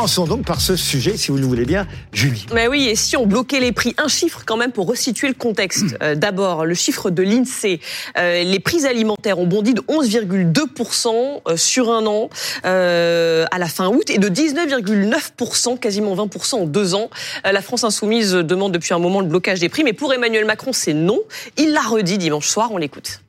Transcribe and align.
commençons 0.00 0.24
donc 0.24 0.46
par 0.46 0.62
ce 0.62 0.76
sujet, 0.76 1.18
si 1.18 1.30
vous 1.30 1.36
le 1.36 1.44
voulez 1.44 1.66
bien, 1.66 1.86
Julie. 2.14 2.46
Mais 2.54 2.68
oui, 2.68 2.88
et 2.88 2.96
si 2.96 3.18
on 3.18 3.26
bloquait 3.26 3.60
les 3.60 3.70
prix 3.70 3.94
Un 3.98 4.08
chiffre 4.08 4.44
quand 4.46 4.56
même 4.56 4.72
pour 4.72 4.86
resituer 4.86 5.28
le 5.28 5.34
contexte. 5.34 5.94
Euh, 6.02 6.14
D'abord, 6.14 6.64
le 6.64 6.72
chiffre 6.72 7.10
de 7.10 7.22
l'INSEE. 7.22 7.80
Euh, 8.16 8.42
les 8.42 8.60
prix 8.60 8.86
alimentaires 8.86 9.38
ont 9.38 9.46
bondi 9.46 9.74
de 9.74 9.82
11,2% 9.82 11.42
euh, 11.46 11.56
sur 11.58 11.92
un 11.92 12.06
an 12.06 12.30
euh, 12.64 13.44
à 13.50 13.58
la 13.58 13.66
fin 13.66 13.88
août 13.88 14.08
et 14.08 14.16
de 14.16 14.30
19,9%, 14.30 15.78
quasiment 15.78 16.16
20% 16.16 16.54
en 16.54 16.64
deux 16.64 16.94
ans. 16.94 17.10
La 17.44 17.60
France 17.60 17.84
insoumise 17.84 18.32
demande 18.32 18.72
depuis 18.72 18.94
un 18.94 18.98
moment 18.98 19.20
le 19.20 19.26
blocage 19.26 19.60
des 19.60 19.68
prix, 19.68 19.84
mais 19.84 19.92
pour 19.92 20.14
Emmanuel 20.14 20.46
Macron, 20.46 20.72
c'est 20.72 20.94
non. 20.94 21.20
Il 21.58 21.74
l'a 21.74 21.82
redit 21.82 22.16
dimanche 22.16 22.48
soir, 22.48 22.70
on 22.72 22.78
l'écoute. 22.78 23.20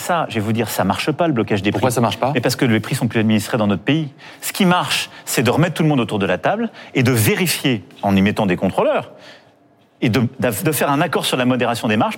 Ça, 0.00 0.26
je 0.28 0.36
vais 0.36 0.40
vous 0.40 0.52
dire, 0.52 0.68
ça 0.70 0.84
marche 0.84 1.10
pas 1.10 1.26
le 1.26 1.32
blocage 1.32 1.60
des 1.60 1.70
prix. 1.70 1.80
Pourquoi 1.80 1.90
ça 1.90 2.00
marche 2.00 2.18
pas? 2.18 2.30
Mais 2.32 2.40
parce 2.40 2.56
que 2.56 2.64
les 2.64 2.80
prix 2.80 2.94
sont 2.94 3.08
plus 3.08 3.20
administrés 3.20 3.58
dans 3.58 3.66
notre 3.66 3.82
pays. 3.82 4.08
Ce 4.40 4.52
qui 4.52 4.64
marche, 4.64 5.10
c'est 5.24 5.42
de 5.42 5.50
remettre 5.50 5.74
tout 5.74 5.82
le 5.82 5.88
monde 5.88 6.00
autour 6.00 6.18
de 6.18 6.26
la 6.26 6.38
table 6.38 6.70
et 6.94 7.02
de 7.02 7.10
vérifier 7.12 7.84
en 8.02 8.14
y 8.16 8.22
mettant 8.22 8.46
des 8.46 8.56
contrôleurs 8.56 9.12
et 10.00 10.08
de, 10.08 10.22
de 10.38 10.72
faire 10.72 10.90
un 10.90 11.00
accord 11.00 11.26
sur 11.26 11.36
la 11.36 11.44
modération 11.44 11.88
des 11.88 11.96
marges. 11.96 12.16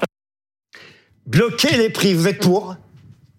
Bloquer 1.27 1.77
les 1.77 1.91
prix, 1.91 2.13
vous 2.13 2.29
êtes 2.29 2.41
pour 2.43 2.77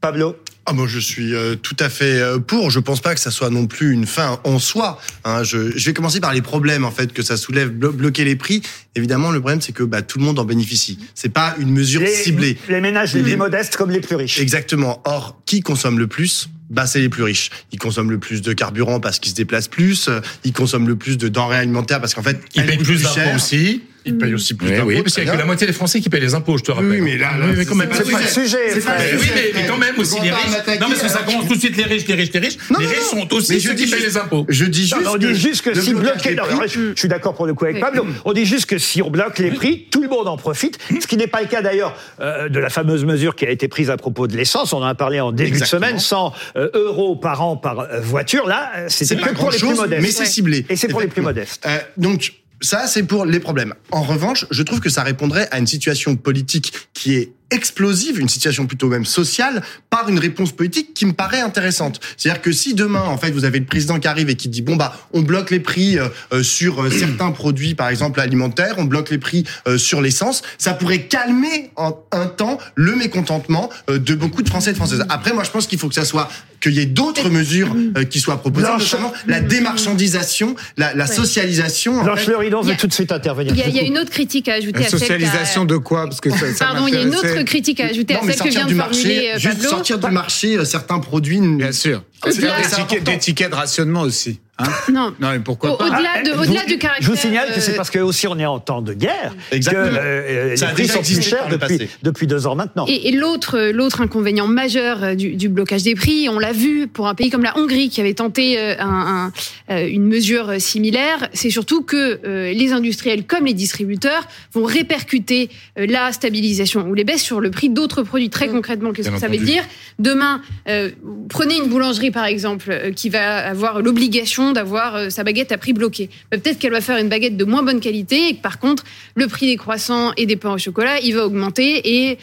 Pablo? 0.02 0.36
Ah, 0.68 0.74
moi, 0.74 0.86
je 0.88 1.00
suis 1.00 1.34
euh, 1.34 1.56
tout 1.56 1.76
à 1.80 1.90
fait 1.90 2.20
euh, 2.20 2.38
pour. 2.38 2.70
Je 2.70 2.80
pense 2.80 3.02
pas 3.02 3.16
que 3.16 3.20
ça 3.20 3.32
soit 3.32 3.50
non 3.50 3.66
plus 3.66 3.92
une 3.92 4.06
fin 4.06 4.40
en 4.44 4.60
soi. 4.60 5.00
Hein. 5.24 5.44
Je, 5.44 5.76
je, 5.76 5.86
vais 5.88 5.94
commencer 5.94 6.20
par 6.20 6.34
les 6.34 6.44
problèmes 6.44 6.86
en 6.86 6.92
fait 6.92 7.14
que 7.14 7.24
ça 7.24 7.36
soulève. 7.36 7.70
Blo 7.70 7.92
bloquer 7.92 8.24
les 8.24 8.36
prix. 8.36 8.62
Évidemment, 8.96 9.32
le 9.32 9.40
problème 9.40 9.62
c'est 9.62 9.72
que 9.72 9.84
bah, 9.84 10.04
tout 10.04 10.20
le 10.20 10.26
monde 10.26 10.38
en 10.38 10.46
bénéficie. 10.46 11.00
C'est 11.16 11.30
pas 11.30 11.56
une 11.58 11.72
mesure 11.72 12.02
les, 12.02 12.14
ciblée. 12.14 12.58
Les 12.70 12.80
ménages 12.80 13.14
les 13.16 13.24
plus 13.24 13.38
modestes 13.38 13.76
comme 13.76 13.90
les 13.90 14.02
plus 14.02 14.16
riches. 14.16 14.40
Exactement. 14.40 15.02
Or, 15.06 15.42
qui 15.46 15.62
consomme 15.62 15.98
le 15.98 16.08
plus? 16.08 16.50
Bah, 16.70 16.86
c'est 16.86 17.00
les 17.00 17.10
plus 17.10 17.24
riches. 17.24 17.50
Ils 17.72 17.80
consomment 17.80 18.12
le 18.12 18.20
plus 18.20 18.42
de 18.42 18.54
carburant 18.54 19.00
parce 19.00 19.20
qu'ils 19.20 19.32
se 19.32 19.36
déplacent 19.36 19.68
plus. 19.68 20.10
Ils 20.44 20.54
consomment 20.54 20.88
le 20.88 20.96
plus 20.96 21.18
de 21.18 21.28
denrées 21.28 21.58
alimentaires 21.58 22.00
parce 22.00 22.14
qu'en 22.14 22.24
fait, 22.24 22.40
ils 22.56 22.66
payent 22.66 22.78
plus 22.78 23.02
d'impôts 23.02 23.36
aussi. 23.36 23.82
Ils 24.06 24.18
payent 24.18 24.34
aussi 24.34 24.54
plus 24.54 24.68
oui, 24.68 24.74
d'impôts. 24.74 24.88
Oui, 24.88 25.02
parce 25.02 25.16
qu'il 25.16 25.26
y 25.26 25.30
a 25.30 25.34
que 25.34 25.38
la 25.38 25.46
moitié 25.46 25.68
des 25.68 25.74
Français 25.74 26.02
qui 26.02 26.10
payent 26.10 26.22
les 26.22 26.34
impôts, 26.34 26.58
je 26.58 26.64
te 26.64 26.72
rappelle. 26.72 26.90
Oui, 26.90 27.02
mais 27.02 27.18
là, 27.18 27.38
là 27.38 27.46
oui, 27.48 27.54
mais 27.58 27.66
quand 27.66 27.76
même, 27.76 27.90
c'est 27.94 28.12
pas 28.12 28.20
le 28.20 28.28
sujet. 28.28 28.72
C'est 28.74 28.86
pas 28.86 28.98
mais, 28.98 29.12
le 29.12 29.18
oui, 29.18 29.24
sujet. 29.24 29.52
mais, 29.54 29.62
mais 29.62 29.68
quand 29.68 29.78
même 29.78 30.00
aussi 30.00 30.20
les 30.22 30.32
riches. 30.32 30.80
Non, 30.80 30.88
parce 30.88 31.02
que 31.02 31.08
ça 31.10 31.24
commence 31.24 31.48
tout 31.48 31.56
de 31.56 31.60
suite 31.60 31.78
les 31.78 31.84
riches, 31.84 32.08
les 32.08 32.16
riches, 32.16 32.34
les 32.34 32.40
riches. 32.40 32.58
Non, 32.70 32.80
les 32.80 32.86
non, 32.86 32.92
riches 32.92 33.14
non. 33.14 33.22
sont 33.22 33.34
aussi 33.36 33.54
Mais 33.54 33.60
ceux 33.60 33.70
je 33.70 33.76
qui 33.76 33.86
dis 33.86 33.92
payent 33.92 34.02
les 34.02 34.18
impôts. 34.18 34.46
Je 34.50 34.66
dis 34.66 34.88
juste. 34.88 35.08
On 35.08 35.18
dit 35.18 35.36
juste 35.36 35.62
que 35.62 35.80
si 35.80 35.94
bloquer, 35.94 36.36
je, 36.68 36.94
suis 36.96 37.08
d'accord 37.08 37.36
pour 37.36 37.46
le 37.46 37.54
coup 37.54 37.66
avec 37.66 37.80
Pablo. 37.80 38.06
On 38.26 38.34
dit 38.34 38.46
juste 38.46 38.66
que 38.66 38.78
si 38.78 39.02
on 39.02 39.10
bloque 39.10 39.40
les 39.40 39.52
prix, 39.52 39.88
tout 39.92 40.02
le 40.02 40.10
monde 40.10 40.28
en 40.28 40.38
profite. 40.38 40.80
Ce 41.00 41.08
qui 41.08 41.18
n'est 41.18 41.28
pas 41.28 41.42
le 41.42 41.48
cas 41.48 41.62
d'ailleurs 41.62 41.96
euh, 42.20 42.50
de 42.50 42.60
la 42.60 42.70
fameuse 42.70 43.06
mesure 43.06 43.36
qui 43.36 43.46
a 43.46 43.50
été 43.50 43.68
prise 43.68 43.90
à 43.90 43.98
propos 43.98 44.28
de 44.28 44.36
l'essence. 44.36 44.74
On 44.74 44.78
en 44.78 44.86
a 44.86 44.96
parlé 44.96 45.20
en 45.20 45.32
début 45.32 45.60
de 45.60 45.66
semaine, 45.66 46.00
100 46.00 46.34
euh, 46.56 46.70
euros 46.74 47.16
par 47.16 47.42
an 47.42 47.58
par 47.58 47.80
euh, 47.80 48.00
voiture. 48.02 48.48
Là, 48.48 48.72
euh, 48.76 48.86
c'était 48.90 49.16
C'est 49.16 49.16
que 49.18 49.30
pas 49.30 49.34
pour 49.34 49.52
les 49.52 49.58
plus 49.58 49.76
modestes. 49.76 50.02
mais 50.02 50.12
c'est 50.12 50.26
ciblé. 50.26 50.66
Et 50.70 50.76
c'est 50.76 50.88
pour 50.88 51.02
les 51.02 51.08
plus 51.08 51.22
modestes. 51.22 51.66
Euh, 51.66 51.78
donc, 51.98 52.34
ça, 52.62 52.88
c'est 52.88 53.04
pour 53.04 53.26
les 53.26 53.40
problèmes. 53.40 53.74
En 53.92 54.04
revanche, 54.04 54.46
je 54.52 54.64
trouve 54.64 54.80
que 54.80 54.90
ça 54.90 55.04
répondrait 55.04 55.48
à 55.52 55.60
une 55.60 55.68
situation 55.68 56.16
politique 56.16 56.74
qui 56.94 57.16
est 57.16 57.34
explosive, 57.52 58.20
une 58.20 58.30
situation 58.30 58.66
plutôt 58.66 58.88
même 58.88 59.06
sociale, 59.06 59.62
par 59.90 60.10
une 60.10 60.20
réponse 60.20 60.52
politique 60.52 60.94
qui 60.94 61.06
me 61.06 61.14
paraît 61.14 61.42
intéressante. 61.42 62.00
C'est-à-dire 62.18 62.42
que 62.42 62.52
si 62.52 62.74
demain, 62.74 63.04
en 63.04 63.18
fait, 63.18 63.32
vous 63.32 63.46
avez 63.46 63.60
le 63.60 63.66
président 63.66 64.00
qui 64.00 64.08
arrive 64.08 64.30
et 64.30 64.36
qui 64.36 64.48
dit 64.50 64.62
bon 64.62 64.76
bah, 64.76 64.94
on 65.14 65.22
bloque 65.22 65.52
les 65.52 65.60
prix 65.60 66.00
euh, 66.00 66.08
euh, 66.34 66.44
sur 66.44 66.82
euh, 66.84 66.90
certains 66.90 67.32
produits, 67.32 67.76
par 67.76 67.90
exemple 67.90 68.20
alimentaires, 68.20 68.76
on 68.78 68.86
bloque 68.86 69.10
les 69.12 69.18
prix 69.18 69.44
euh, 69.68 69.78
sur 69.78 70.02
l'essence, 70.02 70.42
ça 70.58 70.74
pourrait 70.74 71.04
calmer 71.04 71.72
en 71.76 71.98
un 72.12 72.26
temps 72.26 72.58
le 72.76 72.96
mécontentement 72.96 73.70
euh, 73.90 74.00
de 74.00 74.16
beaucoup 74.16 74.42
de 74.42 74.50
Français 74.50 74.70
et 74.72 74.74
de 74.74 74.78
Françaises. 74.78 75.06
Après, 75.10 75.34
moi, 75.34 75.44
je 75.44 75.52
pense 75.52 75.68
qu'il 75.68 75.78
faut 75.80 75.90
que 75.90 75.96
ça 75.96 76.06
soit 76.06 76.30
qu'il 76.62 76.74
y 76.74 76.80
ait 76.80 76.86
d'autres 76.86 77.30
mesures 77.30 77.76
euh, 77.98 78.04
qui 78.04 78.20
soient 78.20 78.38
proposées, 78.40 78.68
Blanche. 78.68 78.84
notamment 78.94 79.12
la 79.26 79.42
démarchandisation, 79.42 80.56
la, 80.78 80.94
la 80.94 81.08
socialisation. 81.08 82.04
Blanche 82.04 82.28
a- 82.28 82.76
tout 82.76 82.88
de 82.88 82.94
suite 82.94 83.12
intervenir. 83.12 83.54
Il 83.54 83.60
y, 83.60 83.64
a, 83.64 83.68
il 83.68 83.76
y 83.76 83.80
a 83.80 83.84
une 83.84 83.98
autre 83.98 84.12
critique 84.12 84.48
à 84.48 84.54
ajouter 84.54 84.80
La 84.80 84.86
à 84.86 84.90
celle 84.90 85.00
qu'a- 85.00 85.06
socialisation 85.08 85.66
de 85.66 85.78
quoi? 85.78 86.06
Parce 86.08 86.22
que 86.22 86.30
ça, 86.30 86.54
ça 86.54 86.66
Pardon, 86.66 86.88
il 86.88 86.94
y 86.94 86.98
a 86.98 87.02
une 87.02 87.16
autre 87.16 87.41
critique 87.44 87.80
à 87.80 87.86
ajouter 87.88 88.14
Non, 88.14 88.22
à 88.22 88.26
mais 88.26 88.34
celle 88.34 88.42
que 88.48 88.52
sortir 88.52 88.60
vient 88.62 88.68
du 88.68 88.74
de 88.74 88.80
formuler 88.80 89.16
marché, 89.16 89.32
euh, 89.34 89.40
juste 89.40 89.56
Pablo. 89.56 89.70
sortir 89.70 90.00
du 90.00 90.12
marché 90.12 90.58
euh, 90.58 90.66
certains 90.66 91.00
produits. 91.00 91.40
Bien 91.42 91.72
sûr. 91.72 92.04
Faire 92.24 92.32
des 92.58 92.64
C'est 92.64 93.18
tickets, 93.20 93.50
de 93.52 93.56
rationnement 93.56 94.02
aussi. 94.02 94.40
Hein 94.60 94.66
Non. 94.92 95.14
non, 95.20 95.32
mais 95.32 95.40
pourquoi 95.40 95.72
Au- 95.74 95.78
pas 95.78 95.86
Au-delà 95.86 96.22
de, 96.24 96.32
Ah, 96.38 96.66
du 96.68 96.78
caractère. 96.78 96.98
Je 97.02 97.08
vous 97.10 97.16
signale 97.18 97.52
que 97.52 97.60
c'est 97.60 97.72
euh, 97.74 97.78
parce 97.78 97.90
que 97.90 97.98
aussi 97.98 98.28
on 98.28 98.38
est 98.38 98.46
en 98.46 98.60
temps 98.60 98.84
de 98.84 98.94
guerre 98.94 99.34
Exactement. 99.52 99.88
que 99.88 99.96
euh, 99.98 100.56
Ça 100.56 100.68
a 100.68 100.70
les 100.70 100.76
prix 100.76 100.88
sont 100.88 101.02
plus 101.02 101.22
chers 101.24 101.48
depuis, 101.48 101.90
depuis 102.04 102.28
deux 102.28 102.46
ans 102.46 102.54
maintenant. 102.56 102.86
Et, 102.88 103.08
et 103.08 103.12
l'autre, 103.14 103.58
l'autre 103.72 104.02
inconvénient 104.02 104.46
majeur 104.46 105.04
euh, 105.04 105.16
du, 105.16 105.32
du 105.36 105.50
blocage 105.50 105.82
des 105.82 105.96
prix, 105.96 106.30
on 106.30 106.38
l'a 106.38 106.52
vu 106.52 106.88
pour 106.88 107.08
un 107.08 107.16
pays 107.16 107.32
comme 107.32 107.42
la 107.42 107.58
Hongrie 107.58 107.90
qui 107.90 108.02
avait 108.02 108.14
tenté 108.14 108.60
euh, 108.60 108.76
un- 108.78 109.32
un- 109.70 109.74
euh, 109.74 109.88
une 109.88 110.06
mesure 110.06 110.54
similaire, 110.60 111.28
c'est 111.34 111.50
surtout 111.50 111.82
que 111.82 112.20
euh, 112.24 112.54
les 112.54 112.72
industriels 112.72 113.24
comme 113.26 113.46
les 113.46 113.54
distributeurs 113.56 114.28
vont 114.54 114.66
répercuter 114.66 115.50
euh, 115.80 115.88
la 115.90 116.12
stabilisation 116.12 116.88
ou 116.88 116.94
les 116.94 117.04
baisses 117.06 117.24
sur 117.24 117.40
le 117.42 117.50
prix 117.50 117.70
d'autres 117.70 118.04
produits. 118.04 118.30
Très 118.30 118.50
concrètement, 118.50 118.92
qu'est-ce 118.92 119.10
que 119.10 119.18
ça 119.20 119.28
veut 119.30 119.38
dire? 119.38 119.64
Demain, 119.98 120.42
euh, 120.68 120.92
prenez 121.30 121.56
une 121.58 121.68
boulangerie 121.70 122.11
par 122.12 122.26
exemple 122.26 122.70
euh, 122.72 122.92
qui 122.92 123.10
va 123.10 123.38
avoir 123.48 123.82
l'obligation 123.82 124.52
d'avoir 124.52 124.96
euh, 124.96 125.10
sa 125.10 125.24
baguette 125.24 125.52
à 125.52 125.58
prix 125.58 125.74
bloqué. 125.74 126.10
Bah, 126.32 126.38
Peut-être 126.38 126.60
qu'elle 126.60 126.72
va 126.72 126.82
faire 126.82 126.98
une 126.98 127.10
baguette 127.10 127.38
de 127.38 127.46
moins 127.46 127.64
bonne 127.64 127.80
qualité 127.80 128.30
et 128.30 128.36
que 128.36 128.42
par 128.42 128.60
contre, 128.60 128.84
le 129.16 129.28
prix 129.28 129.48
des 129.48 129.58
croissants 129.58 130.12
et 130.18 130.26
des 130.26 130.36
pains 130.36 130.54
au 130.54 130.58
chocolat, 130.58 131.00
il 131.00 131.16
va 131.16 131.26
augmenter 131.26 132.10
et 132.10 132.18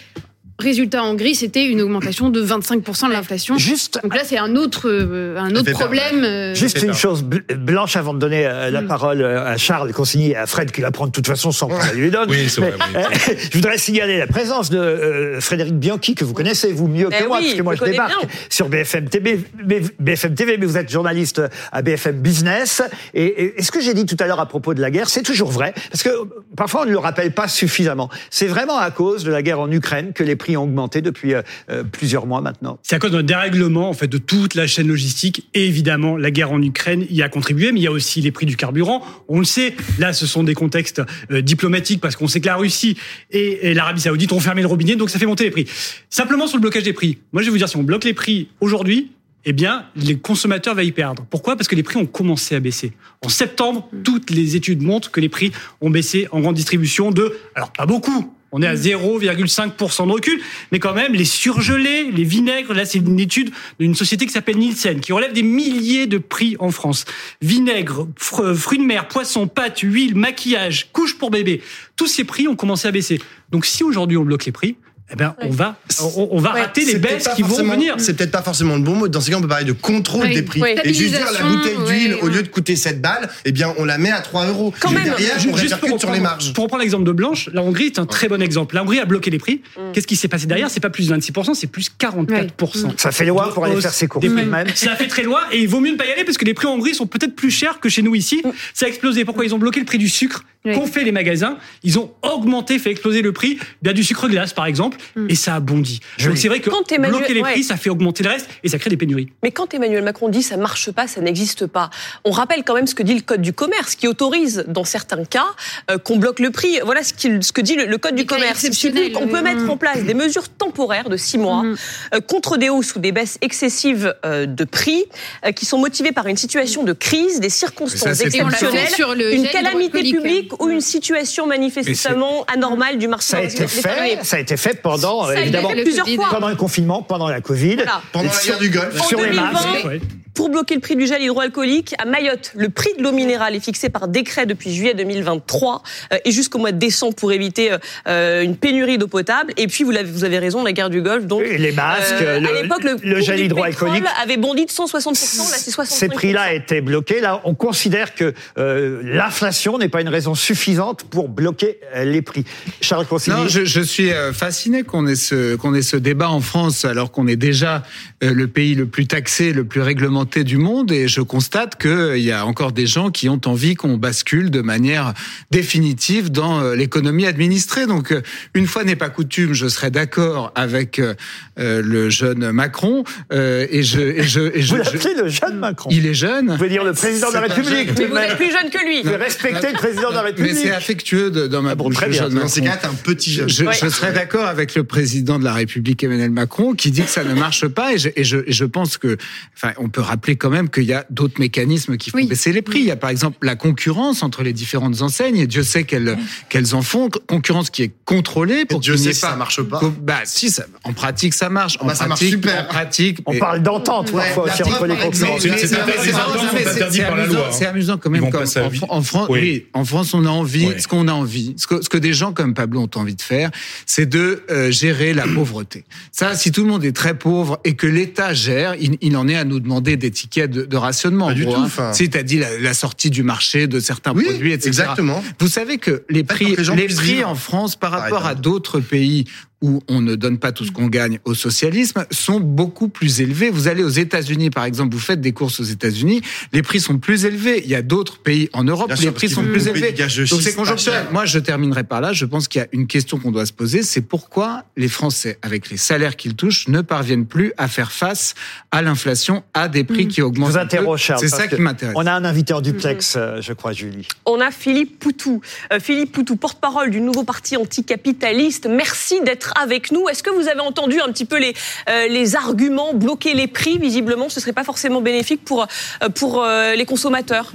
Résultat 0.60 1.04
en 1.04 1.14
gris, 1.14 1.36
c'était 1.36 1.64
une 1.66 1.80
augmentation 1.80 2.30
de 2.30 2.44
25% 2.44 3.06
de 3.06 3.12
l'inflation. 3.12 3.56
Juste 3.58 4.00
Donc 4.02 4.12
là, 4.12 4.22
c'est 4.24 4.38
un 4.38 4.56
autre, 4.56 4.88
euh, 4.88 5.36
un 5.38 5.54
autre 5.54 5.70
problème. 5.70 6.24
euh, 6.24 6.52
Juste 6.52 6.82
une 6.82 6.94
chose 6.94 7.22
bl- 7.22 7.54
blanche 7.54 7.94
avant 7.94 8.12
de 8.12 8.18
donner 8.18 8.44
euh, 8.44 8.68
la 8.68 8.80
Mm. 8.82 8.88
parole 8.88 9.24
à 9.24 9.56
Charles 9.56 9.92
Consigny 9.92 10.30
et 10.32 10.36
à 10.36 10.46
Fred 10.46 10.72
qui 10.72 10.80
la 10.80 10.90
prend 10.90 11.06
de 11.06 11.12
toute 11.12 11.28
façon 11.28 11.52
sans 11.52 11.68
qu'on 11.68 11.78
lui 11.94 12.10
donne. 12.10 12.28
Oui, 12.28 12.48
c'est 12.48 12.60
vrai, 12.60 12.74
Mais, 12.92 13.04
oui. 13.08 13.36
je 13.52 13.56
voudrais 13.56 13.78
signaler 13.78 14.18
la 14.18 14.26
présence 14.26 14.68
de 14.70 14.78
euh, 14.78 15.40
Frédéric 15.40 15.74
Bianchi 15.78 16.16
que 16.16 16.24
vous 16.24 16.34
connaissez 16.34 16.72
vous 16.72 16.88
mieux 16.88 17.08
que 17.08 17.24
moi 17.28 17.38
oui, 17.38 17.44
parce 17.44 17.54
que 17.54 17.62
moi 17.62 17.74
je 17.76 17.84
débarque 17.84 18.18
bien. 18.18 18.28
sur 18.50 18.68
BFM 18.68 19.08
TV, 19.08 19.38
B- 19.64 19.88
BFM 20.00 20.34
TV, 20.34 20.58
mais 20.58 20.66
vous 20.66 20.76
êtes 20.76 20.90
journaliste 20.90 21.40
à 21.70 21.82
BFM 21.82 22.16
Business. 22.20 22.82
Et, 23.14 23.24
et- 23.26 23.60
et 23.60 23.62
ce 23.62 23.70
que 23.70 23.80
j'ai 23.80 23.94
dit 23.94 24.06
tout 24.06 24.16
à 24.18 24.26
l'heure 24.26 24.40
à 24.40 24.46
propos 24.46 24.74
de 24.74 24.80
la 24.80 24.90
guerre, 24.90 25.08
c'est 25.08 25.22
toujours 25.22 25.52
vrai 25.52 25.72
parce 25.92 26.02
que 26.02 26.10
parfois 26.56 26.82
on 26.82 26.86
ne 26.86 26.90
le 26.90 26.98
rappelle 26.98 27.30
pas 27.30 27.46
suffisamment. 27.46 28.10
C'est 28.30 28.46
vraiment 28.48 28.76
à 28.78 28.90
cause 28.90 29.22
de 29.22 29.30
la 29.30 29.42
guerre 29.42 29.60
en 29.60 29.70
Ukraine 29.70 30.12
que 30.12 30.24
les 30.24 30.34
prix 30.34 30.47
ont 30.56 30.64
augmenté 30.64 31.00
depuis 31.00 31.34
euh, 31.34 31.42
euh, 31.70 31.84
plusieurs 31.84 32.26
mois 32.26 32.40
maintenant. 32.40 32.78
C'est 32.82 32.96
à 32.96 32.98
cause 32.98 33.12
d'un 33.12 33.22
dérèglement 33.22 33.88
en 33.88 33.92
fait 33.92 34.06
de 34.06 34.18
toute 34.18 34.54
la 34.54 34.66
chaîne 34.66 34.88
logistique 34.88 35.48
et 35.54 35.66
évidemment 35.66 36.16
la 36.16 36.30
guerre 36.30 36.52
en 36.52 36.62
Ukraine 36.62 37.06
y 37.10 37.22
a 37.22 37.28
contribué, 37.28 37.72
mais 37.72 37.80
il 37.80 37.82
y 37.82 37.86
a 37.86 37.92
aussi 37.92 38.20
les 38.20 38.32
prix 38.32 38.46
du 38.46 38.56
carburant. 38.56 39.02
On 39.28 39.38
le 39.38 39.44
sait, 39.44 39.74
là 39.98 40.12
ce 40.12 40.26
sont 40.26 40.44
des 40.44 40.54
contextes 40.54 41.02
euh, 41.30 41.40
diplomatiques 41.40 42.00
parce 42.00 42.16
qu'on 42.16 42.28
sait 42.28 42.40
que 42.40 42.46
la 42.46 42.56
Russie 42.56 42.96
et, 43.30 43.70
et 43.70 43.74
l'Arabie 43.74 44.00
Saoudite 44.00 44.32
ont 44.32 44.40
fermé 44.40 44.62
le 44.62 44.68
robinet, 44.68 44.96
donc 44.96 45.10
ça 45.10 45.18
fait 45.18 45.26
monter 45.26 45.44
les 45.44 45.50
prix. 45.50 45.66
Simplement 46.10 46.46
sur 46.46 46.56
le 46.56 46.62
blocage 46.62 46.84
des 46.84 46.92
prix. 46.92 47.18
Moi 47.32 47.42
je 47.42 47.46
vais 47.46 47.52
vous 47.52 47.58
dire 47.58 47.68
si 47.68 47.76
on 47.76 47.82
bloque 47.82 48.04
les 48.04 48.14
prix 48.14 48.48
aujourd'hui. 48.60 49.10
Eh 49.44 49.52
bien, 49.52 49.86
les 49.96 50.18
consommateurs 50.18 50.74
vont 50.74 50.82
y 50.82 50.92
perdre. 50.92 51.24
Pourquoi? 51.30 51.56
Parce 51.56 51.68
que 51.68 51.76
les 51.76 51.82
prix 51.82 51.96
ont 51.96 52.06
commencé 52.06 52.54
à 52.54 52.60
baisser. 52.60 52.92
En 53.24 53.28
septembre, 53.28 53.88
toutes 54.04 54.30
les 54.30 54.56
études 54.56 54.82
montrent 54.82 55.10
que 55.10 55.20
les 55.20 55.28
prix 55.28 55.52
ont 55.80 55.90
baissé 55.90 56.28
en 56.32 56.40
grande 56.40 56.56
distribution 56.56 57.12
de, 57.12 57.34
alors 57.54 57.72
pas 57.72 57.86
beaucoup, 57.86 58.34
on 58.52 58.62
est 58.62 58.66
à 58.66 58.74
0,5% 58.74 60.06
de 60.06 60.12
recul, 60.12 60.40
mais 60.72 60.78
quand 60.78 60.94
même, 60.94 61.12
les 61.14 61.24
surgelés, 61.24 62.10
les 62.10 62.24
vinaigres, 62.24 62.72
là, 62.74 62.84
c'est 62.84 62.98
une 62.98 63.20
étude 63.20 63.50
d'une 63.78 63.94
société 63.94 64.26
qui 64.26 64.32
s'appelle 64.32 64.56
Nielsen, 64.56 65.00
qui 65.00 65.12
relève 65.12 65.32
des 65.32 65.42
milliers 65.42 66.06
de 66.06 66.18
prix 66.18 66.56
en 66.58 66.70
France. 66.70 67.04
Vinaigre, 67.42 68.08
fr- 68.18 68.54
fruits 68.54 68.78
de 68.78 68.84
mer, 68.84 69.08
poissons, 69.08 69.46
pâtes, 69.46 69.80
huile, 69.80 70.14
maquillage, 70.14 70.88
couches 70.92 71.18
pour 71.18 71.30
bébé, 71.30 71.60
tous 71.96 72.06
ces 72.06 72.24
prix 72.24 72.48
ont 72.48 72.56
commencé 72.56 72.88
à 72.88 72.90
baisser. 72.90 73.20
Donc, 73.50 73.66
si 73.66 73.84
aujourd'hui 73.84 74.16
on 74.16 74.24
bloque 74.24 74.46
les 74.46 74.52
prix, 74.52 74.76
eh 75.10 75.16
ben, 75.16 75.34
on 75.40 75.48
va, 75.50 75.76
on, 76.02 76.28
on 76.32 76.38
va 76.38 76.52
Ouais. 76.54 76.60
rater 76.62 76.84
les 76.84 76.96
baisses 76.98 77.28
qui 77.34 77.42
vont 77.42 77.56
venir. 77.62 77.94
C'est 77.98 78.14
peut-être 78.14 78.30
pas 78.30 78.42
forcément 78.42 78.76
le 78.76 78.82
bon 78.82 78.94
mot. 78.94 79.08
Dans 79.08 79.20
ces 79.20 79.30
cas, 79.30 79.38
on 79.38 79.40
peut 79.40 79.48
parler 79.48 79.64
de 79.64 79.72
contrôle 79.72 80.26
Oui. 80.26 80.34
des 80.34 80.42
prix. 80.42 80.60
Oui. 80.62 80.70
Et 80.84 80.92
juste 80.92 81.14
dire 81.14 81.26
la 81.32 81.42
bouteille 81.48 81.76
d'huile, 81.86 82.14
ouais, 82.14 82.20
au 82.22 82.28
lieu 82.28 82.42
de 82.42 82.48
coûter 82.48 82.76
7 82.76 83.00
balles, 83.00 83.28
eh 83.44 83.52
bien, 83.52 83.72
on 83.78 83.84
la 83.84 83.96
met 83.98 84.10
à 84.10 84.20
3 84.20 84.46
euros. 84.46 84.72
Quand 84.80 84.90
même. 84.90 85.04
derrière, 85.04 85.36
on 85.50 85.56
Juste 85.56 85.76
pour 85.78 85.88
sur 85.88 85.94
reprendre, 85.96 86.14
les 86.14 86.20
marges. 86.20 86.52
pour 86.52 86.64
reprendre 86.64 86.82
l'exemple 86.82 87.04
de 87.04 87.12
Blanche, 87.12 87.48
la 87.52 87.62
Hongrie 87.62 87.86
est 87.86 87.98
un 87.98 88.06
très 88.06 88.28
bon 88.28 88.40
exemple. 88.42 88.74
La 88.74 88.82
Hongrie 88.82 88.98
a 89.00 89.04
bloqué 89.06 89.30
les 89.30 89.38
prix. 89.38 89.62
Mm. 89.76 89.92
Qu'est-ce 89.92 90.06
qui 90.06 90.16
s'est 90.16 90.28
passé 90.28 90.46
derrière? 90.46 90.68
C'est 90.70 90.80
pas 90.80 90.90
plus 90.90 91.10
26%, 91.10 91.54
c'est 91.54 91.66
plus 91.68 91.90
44%. 91.98 92.92
Ça 92.98 93.10
fait 93.12 93.24
loi 93.24 93.52
pour 93.54 93.64
aller 93.64 93.80
faire 93.80 93.92
ses 93.92 94.08
courses 94.08 94.24
de. 94.24 94.30
Ça 94.74 94.94
fait 94.96 95.08
très 95.08 95.22
loin 95.22 95.40
et 95.52 95.60
il 95.60 95.68
vaut 95.68 95.80
mieux 95.80 95.92
ne 95.92 95.96
pas 95.96 96.06
y 96.06 96.12
aller 96.12 96.24
parce 96.24 96.36
que 96.38 96.44
les 96.44 96.54
prix 96.54 96.66
en 96.66 96.72
Hongrie 96.74 96.94
sont 96.94 97.06
peut-être 97.06 97.34
plus 97.34 97.50
chers 97.50 97.80
que 97.80 97.88
chez 97.88 98.02
nous 98.02 98.14
ici. 98.14 98.42
Ça 98.74 98.86
a 98.86 98.88
explosé. 98.88 99.24
Pourquoi 99.24 99.44
Ils 99.44 99.54
ont 99.54 99.58
bloqué 99.58 99.80
le 99.80 99.86
prix 99.86 99.98
du 99.98 100.08
sucre 100.08 100.44
Oui. 100.64 100.74
qu'ont 100.74 100.86
fait 100.86 101.04
les 101.04 101.12
magasins? 101.12 101.56
Ils 101.82 101.98
ont 101.98 102.12
augmenté, 102.22 102.78
fait 102.78 102.90
exploser 102.90 103.22
le 103.22 103.32
prix 103.32 103.58
bien 103.82 103.92
du 103.92 104.04
sucre 104.04 104.28
glace 104.28 104.52
par 104.52 104.66
exemple. 104.66 104.97
Exemple, 105.16 105.30
et 105.32 105.34
ça 105.34 105.54
a 105.54 105.60
bondi. 105.60 106.00
Donc 106.24 106.36
c'est 106.36 106.48
vrai 106.48 106.60
que 106.60 106.70
Quand 106.70 106.90
Emmanuel- 106.92 107.18
bloquer 107.18 107.34
les 107.34 107.42
ouais. 107.42 107.52
prix, 107.52 107.64
ça 107.64 107.76
fait 107.76 107.90
augmenter 107.90 108.22
le 108.24 108.30
reste 108.30 108.48
et 108.62 108.68
ça 108.68 108.78
crée 108.78 108.90
des 108.90 108.96
pénuries. 108.96 109.28
Mais 109.42 109.50
quand 109.50 109.72
Emmanuel 109.74 110.02
Macron 110.04 110.28
dit 110.28 110.42
ça 110.42 110.56
marche 110.56 110.90
pas, 110.90 111.06
ça 111.06 111.20
n'existe 111.20 111.66
pas, 111.66 111.90
on 112.24 112.30
rappelle 112.30 112.62
quand 112.64 112.74
même 112.74 112.86
ce 112.86 112.94
que 112.94 113.02
dit 113.02 113.14
le 113.14 113.20
code 113.22 113.42
du 113.42 113.52
commerce, 113.52 113.94
qui 113.94 114.08
autorise 114.08 114.64
dans 114.68 114.84
certains 114.84 115.24
cas 115.24 115.46
euh, 115.90 115.98
qu'on 115.98 116.16
bloque 116.16 116.40
le 116.40 116.50
prix. 116.50 116.78
Voilà 116.84 117.02
ce, 117.02 117.12
qu'il- 117.14 117.42
ce 117.42 117.52
que 117.52 117.60
dit 117.60 117.74
le, 117.76 117.86
le 117.86 117.98
code 117.98 118.14
du 118.14 118.26
commerce. 118.26 118.64
Exceptionnels, 118.64 119.12
qu'on 119.12 119.28
peut 119.28 119.42
mettre 119.42 119.68
en 119.70 119.76
place 119.76 120.02
des 120.04 120.14
mesures 120.14 120.48
temporaires 120.48 121.08
de 121.08 121.16
six 121.16 121.38
mois 121.38 121.62
Mhm. 121.62 121.76
euh, 122.14 122.20
contre 122.20 122.56
des 122.56 122.68
hausses 122.68 122.94
ou 122.94 122.98
des 123.00 123.12
baisses 123.12 123.38
excessives 123.40 124.14
euh, 124.24 124.46
de 124.46 124.64
prix 124.64 125.04
euh, 125.44 125.52
qui 125.52 125.66
sont 125.66 125.78
motivées 125.78 126.12
par 126.12 126.26
une 126.26 126.36
situation 126.36 126.82
de 126.84 126.92
crise, 126.92 127.40
des 127.40 127.48
circonstances 127.50 128.02
on 128.06 128.10
exceptionnelles, 128.24 128.86
fait 128.86 128.94
sur 128.94 129.14
le 129.14 129.34
une 129.34 129.48
calamité 129.48 130.02
publique 130.02 130.60
ou 130.62 130.68
une 130.68 130.80
situation 130.80 131.46
manifestement 131.46 132.44
anormale 132.52 132.98
du 132.98 133.08
marché. 133.08 133.28
Ça 133.28 133.38
a 133.38 133.42
été 133.42 133.66
fait, 133.66 134.18
ça 134.24 134.36
a 134.36 134.40
été 134.40 134.56
fait 134.56 134.80
pendant, 134.90 135.30
évidemment, 135.30 135.70
plusieurs 135.70 136.08
fois. 136.08 136.28
pendant 136.30 136.48
le 136.48 136.56
confinement, 136.56 137.02
pendant 137.02 137.28
la 137.28 137.40
Covid. 137.40 137.76
Voilà. 137.76 138.00
Pendant 138.12 138.24
la 138.26 138.32
Sur- 138.32 138.52
guerre 138.54 138.58
du 138.60 138.70
Golfe. 138.70 139.00
En 139.00 139.04
Sur 139.04 139.18
les 139.20 139.30
2020, 139.30 139.52
masques. 139.52 140.00
Pour 140.34 140.50
bloquer 140.50 140.74
le 140.74 140.80
prix 140.80 140.96
du 140.96 141.06
gel 141.06 141.22
hydroalcoolique, 141.22 141.94
à 141.98 142.04
Mayotte, 142.04 142.52
le 142.54 142.68
prix 142.68 142.90
de 142.96 143.02
l'eau 143.02 143.12
minérale 143.12 143.54
est 143.54 143.60
fixé 143.60 143.88
par 143.88 144.08
décret 144.08 144.46
depuis 144.46 144.72
juillet 144.72 144.94
2023 144.94 145.82
euh, 146.12 146.18
et 146.24 146.30
jusqu'au 146.30 146.58
mois 146.58 146.72
de 146.72 146.78
décembre 146.78 147.14
pour 147.14 147.32
éviter 147.32 147.72
euh, 147.72 147.78
euh, 148.06 148.42
une 148.42 148.56
pénurie 148.56 148.98
d'eau 148.98 149.06
potable. 149.06 149.52
Et 149.56 149.66
puis, 149.66 149.84
vous, 149.84 149.92
avez 150.24 150.38
raison, 150.38 150.64
la 150.64 150.72
guerre 150.72 150.90
du 150.90 151.02
Golfe. 151.02 151.26
Donc, 151.26 151.42
Et 151.42 151.58
les 151.58 151.72
masques, 151.72 152.14
euh, 152.22 152.40
le, 152.40 152.48
à 152.48 152.62
l'époque, 152.62 152.84
le, 153.02 153.20
gel 153.20 153.40
hydroalcoolique. 153.40 154.04
avait 154.22 154.36
bondi 154.36 154.66
de 154.66 154.70
160%, 154.70 154.98
là 155.08 155.56
c'est 155.56 155.70
65%. 155.70 155.84
Ces 155.86 156.08
prix-là 156.08 156.52
étaient 156.52 156.80
bloqués. 156.80 157.20
Là, 157.20 157.40
on 157.44 157.54
considère 157.54 158.14
que 158.14 158.34
euh, 158.58 159.00
l'inflation 159.04 159.78
n'est 159.78 159.88
pas 159.88 160.00
une 160.00 160.08
raison 160.08 160.34
suffisante 160.34 161.04
pour 161.04 161.28
bloquer 161.28 161.78
les 161.96 162.22
prix. 162.22 162.44
Charles 162.80 163.06
Consigny. 163.06 163.36
Non, 163.36 163.48
je, 163.48 163.64
je 163.64 163.80
suis 163.80 164.10
fasciné 164.32 164.82
qu'on 164.82 165.06
ait 165.06 165.14
ce 165.14 165.56
qu'on 165.56 165.74
ait 165.74 165.82
ce 165.82 165.96
débat 165.96 166.30
en 166.30 166.40
France 166.40 166.84
alors 166.84 167.10
qu'on 167.10 167.26
est 167.26 167.36
déjà 167.36 167.82
le 168.20 168.46
pays 168.46 168.74
le 168.74 168.86
plus 168.86 169.06
taxé, 169.06 169.52
le 169.52 169.64
plus 169.64 169.80
réglementé 169.80 170.17
du 170.24 170.56
monde 170.56 170.90
et 170.92 171.08
je 171.08 171.20
constate 171.20 171.80
qu'il 171.80 172.18
y 172.22 172.32
a 172.32 172.44
encore 172.46 172.72
des 172.72 172.86
gens 172.86 173.10
qui 173.10 173.28
ont 173.28 173.40
envie 173.46 173.74
qu'on 173.74 173.96
bascule 173.96 174.50
de 174.50 174.60
manière 174.60 175.14
définitive 175.50 176.30
dans 176.30 176.60
euh, 176.60 176.74
l'économie 176.74 177.26
administrée. 177.26 177.86
Donc 177.86 178.12
euh, 178.12 178.22
une 178.54 178.66
fois 178.66 178.84
n'est 178.84 178.96
pas 178.96 179.08
coutume, 179.10 179.54
je 179.54 179.68
serais 179.68 179.90
d'accord 179.90 180.52
avec 180.54 180.98
euh, 180.98 181.14
euh, 181.58 181.82
le 181.84 182.10
jeune 182.10 182.50
Macron 182.52 183.04
euh, 183.32 183.66
et 183.70 183.82
je 183.82 184.00
et 184.00 184.22
je, 184.22 184.40
et 184.54 184.62
je- 184.62 184.76
Vous 184.76 184.82
je- 184.84 184.90
l'appelez 184.92 185.14
le 185.14 185.28
jeune 185.28 185.58
Macron. 185.58 185.90
il 185.92 186.06
est 186.06 186.14
jeune. 186.14 186.48
Vous 186.50 186.56
pouvez 186.56 186.68
dire 186.68 186.84
le 186.84 186.92
président 186.92 187.28
de 187.28 187.34
la 187.34 187.40
C'est 187.48 187.54
République. 187.54 187.90
Mais 187.98 188.06
vous 188.06 188.16
êtes 188.16 188.36
plus 188.36 188.50
jeune 188.52 188.70
que 188.70 188.84
lui. 188.86 189.02
Vous 189.02 189.18
respectez 189.18 189.68
le 189.72 189.74
président 189.78 190.10
de 190.10 190.14
la 190.14 190.22
Mais 190.22 190.28
République. 190.28 190.56
c'est 190.56 190.70
affectueux 190.70 191.30
de, 191.30 191.46
dans 191.46 191.62
ma 191.62 191.70
Ah 191.70 191.74
bon, 191.74 191.84
bouche. 191.86 191.94
très 191.96 192.08
bien. 192.08 192.22
jeune 192.22 192.34
Dans 192.34 192.48
ces 192.48 192.60
Macron. 192.60 192.76
cas, 192.76 192.88
t'es 192.88 192.92
un 192.94 192.96
petit 192.96 193.32
jeune. 193.32 193.48
Je, 193.48 193.64
Ouais. 193.64 193.72
je 193.80 193.88
serais 193.88 194.12
d'accord 194.12 194.46
avec 194.46 194.74
le 194.74 194.84
président 194.84 195.38
de 195.38 195.44
la 195.44 195.52
République 195.52 196.02
Emmanuel 196.02 196.30
Macron 196.30 196.74
qui 196.74 196.90
dit 196.90 197.02
que 197.02 197.10
ça 197.10 197.24
ne 197.24 197.34
marche 197.34 197.66
pas 197.66 197.92
et 197.92 197.98
je, 197.98 198.08
et 198.16 198.24
je, 198.24 198.38
et 198.46 198.52
je 198.52 198.64
pense 198.64 198.96
que, 198.98 199.16
enfin, 199.56 199.72
on 199.78 199.88
peut 199.88 200.00
rappeler 200.08 200.36
quand 200.36 200.50
même 200.50 200.68
qu'il 200.68 200.84
y 200.84 200.92
a 200.92 201.04
d'autres 201.10 201.40
mécanismes 201.40 201.96
qui 201.96 202.10
font 202.10 202.18
Oui. 202.18 202.26
baisser 202.26 202.52
les 202.52 202.62
prix. 202.62 202.80
Il 202.80 202.86
y 202.86 202.90
a 202.90 202.96
par 202.96 203.10
exemple 203.10 203.38
la 203.42 203.56
concurrence 203.56 204.22
entre 204.22 204.42
les 204.42 204.52
différentes 204.52 205.02
enseignes 205.02 205.36
et 205.36 205.46
Dieu 205.46 205.62
sait 205.62 205.84
qu'elles 205.84 206.18
qu'elles 206.48 206.74
en 206.74 206.82
font. 206.82 207.08
Concurrence 207.26 207.70
qui 207.70 207.82
est 207.84 207.92
contrôlée 208.04 208.64
pour 208.64 208.80
Dieu 208.80 208.96
sait 208.96 209.10
ait 209.10 209.12
que 209.12 209.20
pas. 209.20 209.30
ça 209.30 209.36
marche 209.36 209.62
pas. 209.62 209.80
Bah 210.02 210.20
si, 210.24 210.50
ça, 210.50 210.64
en 210.84 210.92
pratique 210.92 211.34
ça 211.34 211.48
marche. 211.48 211.76
En 211.80 211.86
Bah, 211.86 211.94
ça 211.94 212.06
marche 212.06 212.20
pratique, 212.20 212.34
super. 212.34 212.62
En 212.62 212.64
pratique, 212.64 213.18
On 213.26 213.32
mais- 213.32 213.38
parle 213.38 213.62
d'entente 213.62 214.10
Ouais, 214.12 214.24
parfois 214.24 214.44
aussi 214.44 214.62
entre 214.62 214.86
les 214.86 214.96
concurrents. 214.96 215.38
c'est- 215.38 217.66
amusant, 217.66 217.98
quand 217.98 218.10
même. 218.10 218.30
Comme 218.30 218.44
en, 218.88 219.02
France, 219.02 219.26
Oui. 219.30 219.40
oui, 219.40 219.66
en 219.74 219.84
France, 219.84 220.14
on 220.14 220.24
a 220.24 220.28
envie, 220.30 220.68
ce 220.78 220.88
qu'on 220.88 221.08
a 221.08 221.12
envie, 221.12 221.54
ce 221.56 221.66
que, 221.66 221.82
ce 221.82 221.88
que 221.88 221.98
des 221.98 222.12
gens 222.12 222.32
comme 222.32 222.54
Pablo 222.54 222.80
ont 222.80 222.90
envie 222.98 223.14
de 223.14 223.22
faire, 223.22 223.50
c'est 223.86 224.06
de 224.06 224.42
euh, 224.50 224.70
gérer 224.70 225.12
la 225.14 225.26
pauvreté. 225.26 225.84
Ça, 226.12 226.34
si 226.34 226.52
tout 226.52 226.62
le 226.62 226.68
monde 226.68 226.84
est 226.84 226.92
très 226.96 227.16
pauvre 227.18 227.58
et 227.64 227.74
que 227.74 227.86
l'État 227.86 228.34
gère, 228.34 228.74
il, 228.80 228.96
il 229.00 229.16
en 229.16 229.28
est 229.28 229.36
à 229.36 229.44
nous 229.44 229.60
demander 229.60 229.96
des 229.98 230.10
tickets 230.10 230.50
de, 230.50 230.64
de 230.64 230.76
rationnement. 230.76 231.26
Pas 231.28 231.34
du 231.34 231.44
tout, 231.44 231.52
hein. 231.54 231.92
Si 231.92 232.08
t'as 232.08 232.22
dit 232.22 232.38
la, 232.38 232.58
la 232.58 232.74
sortie 232.74 233.10
du 233.10 233.22
marché 233.22 233.66
de 233.66 233.80
certains 233.80 234.12
Oui, 234.14 234.24
produits, 234.24 234.52
etc. 234.52 234.68
exactement. 234.68 235.22
Vous 235.38 235.48
savez 235.48 235.78
que 235.78 236.04
les 236.08 236.24
prix, 236.24 236.56
les 236.74 236.86
prix 236.88 237.24
en 237.24 237.34
France 237.34 237.76
par 237.76 237.90
rapport 237.90 238.24
à 238.26 238.34
d'autres 238.34 238.80
pays 238.80 239.26
où 239.62 239.80
on 239.88 240.00
ne 240.00 240.14
donne 240.14 240.38
pas 240.38 240.52
tout 240.52 240.64
ce 240.64 240.70
qu'on 240.72 240.86
gagne 240.86 241.18
au 241.24 241.34
socialisme 241.34 242.04
sont 242.10 242.40
beaucoup 242.40 242.88
plus 242.88 243.20
élevés. 243.20 243.50
Vous 243.50 243.66
allez 243.68 243.82
aux 243.82 243.88
États-Unis, 243.88 244.50
par 244.50 244.64
exemple, 244.64 244.94
vous 244.94 245.00
faites 245.00 245.20
des 245.20 245.32
courses 245.32 245.58
aux 245.60 245.64
États-Unis, 245.64 246.22
les 246.52 246.62
prix 246.62 246.80
sont 246.80 246.98
plus 246.98 247.24
élevés. 247.24 247.62
Il 247.64 247.70
y 247.70 247.74
a 247.74 247.82
d'autres 247.82 248.18
pays 248.18 248.48
en 248.52 248.62
Europe 248.64 248.86
Bien 248.88 248.96
où 248.96 249.00
sûr, 249.00 249.10
les 249.10 249.14
prix 249.14 249.28
sont 249.28 249.42
plus 249.44 249.66
élevés. 249.66 249.92
Donc 249.92 250.42
c'est 250.42 250.54
conjoncturel. 250.54 251.06
Moi, 251.12 251.24
je 251.26 251.38
terminerai 251.38 251.84
par 251.84 252.00
là. 252.00 252.12
Je 252.12 252.24
pense 252.24 252.46
qu'il 252.48 252.60
y 252.60 252.64
a 252.64 252.68
une 252.72 252.86
question 252.86 253.18
qu'on 253.18 253.32
doit 253.32 253.46
se 253.46 253.52
poser, 253.52 253.82
c'est 253.82 254.00
pourquoi 254.02 254.64
les 254.76 254.88
Français, 254.88 255.38
avec 255.42 255.70
les 255.70 255.76
salaires 255.76 256.16
qu'ils 256.16 256.34
touchent, 256.34 256.68
ne 256.68 256.80
parviennent 256.80 257.26
plus 257.26 257.52
à 257.56 257.68
faire 257.68 257.90
face 257.92 258.34
à 258.70 258.82
l'inflation, 258.82 259.42
à 259.54 259.68
des 259.68 259.84
prix 259.84 260.06
qui 260.08 260.16
Je 260.16 260.22
augmentent. 260.22 260.50
vous 260.52 260.56
un 260.56 260.60
peu. 260.66 260.76
interroge, 260.76 261.02
Charles. 261.02 261.20
C'est 261.20 261.28
ça 261.28 261.48
qui 261.48 261.60
m'intéresse. 261.60 261.94
On 261.96 262.06
a 262.06 262.12
un 262.12 262.24
invité 262.24 262.52
en 262.52 262.60
duplex, 262.60 263.14
euh, 263.16 263.40
je 263.40 263.52
crois, 263.52 263.72
Julie. 263.72 264.06
On 264.26 264.40
a 264.40 264.50
Philippe 264.50 264.98
Poutou. 264.98 265.40
Euh, 265.72 265.80
Philippe 265.80 266.12
Poutou, 266.12 266.36
porte-parole 266.36 266.90
du 266.90 267.00
nouveau 267.00 267.24
parti 267.24 267.56
anticapitaliste. 267.56 268.68
Merci 268.70 269.20
d'être 269.24 269.47
avec 269.60 269.92
nous. 269.92 270.08
Est-ce 270.08 270.22
que 270.22 270.30
vous 270.30 270.48
avez 270.48 270.60
entendu 270.60 271.00
un 271.00 271.10
petit 271.12 271.24
peu 271.24 271.38
les, 271.38 271.54
euh, 271.88 272.08
les 272.08 272.36
arguments 272.36 272.94
bloquer 272.94 273.34
les 273.34 273.46
prix? 273.46 273.78
Visiblement, 273.78 274.28
ce 274.28 274.40
serait 274.40 274.52
pas 274.52 274.64
forcément 274.64 275.00
bénéfique 275.00 275.44
pour, 275.44 275.62
euh, 276.02 276.08
pour 276.08 276.42
euh, 276.42 276.74
les 276.74 276.84
consommateurs. 276.84 277.52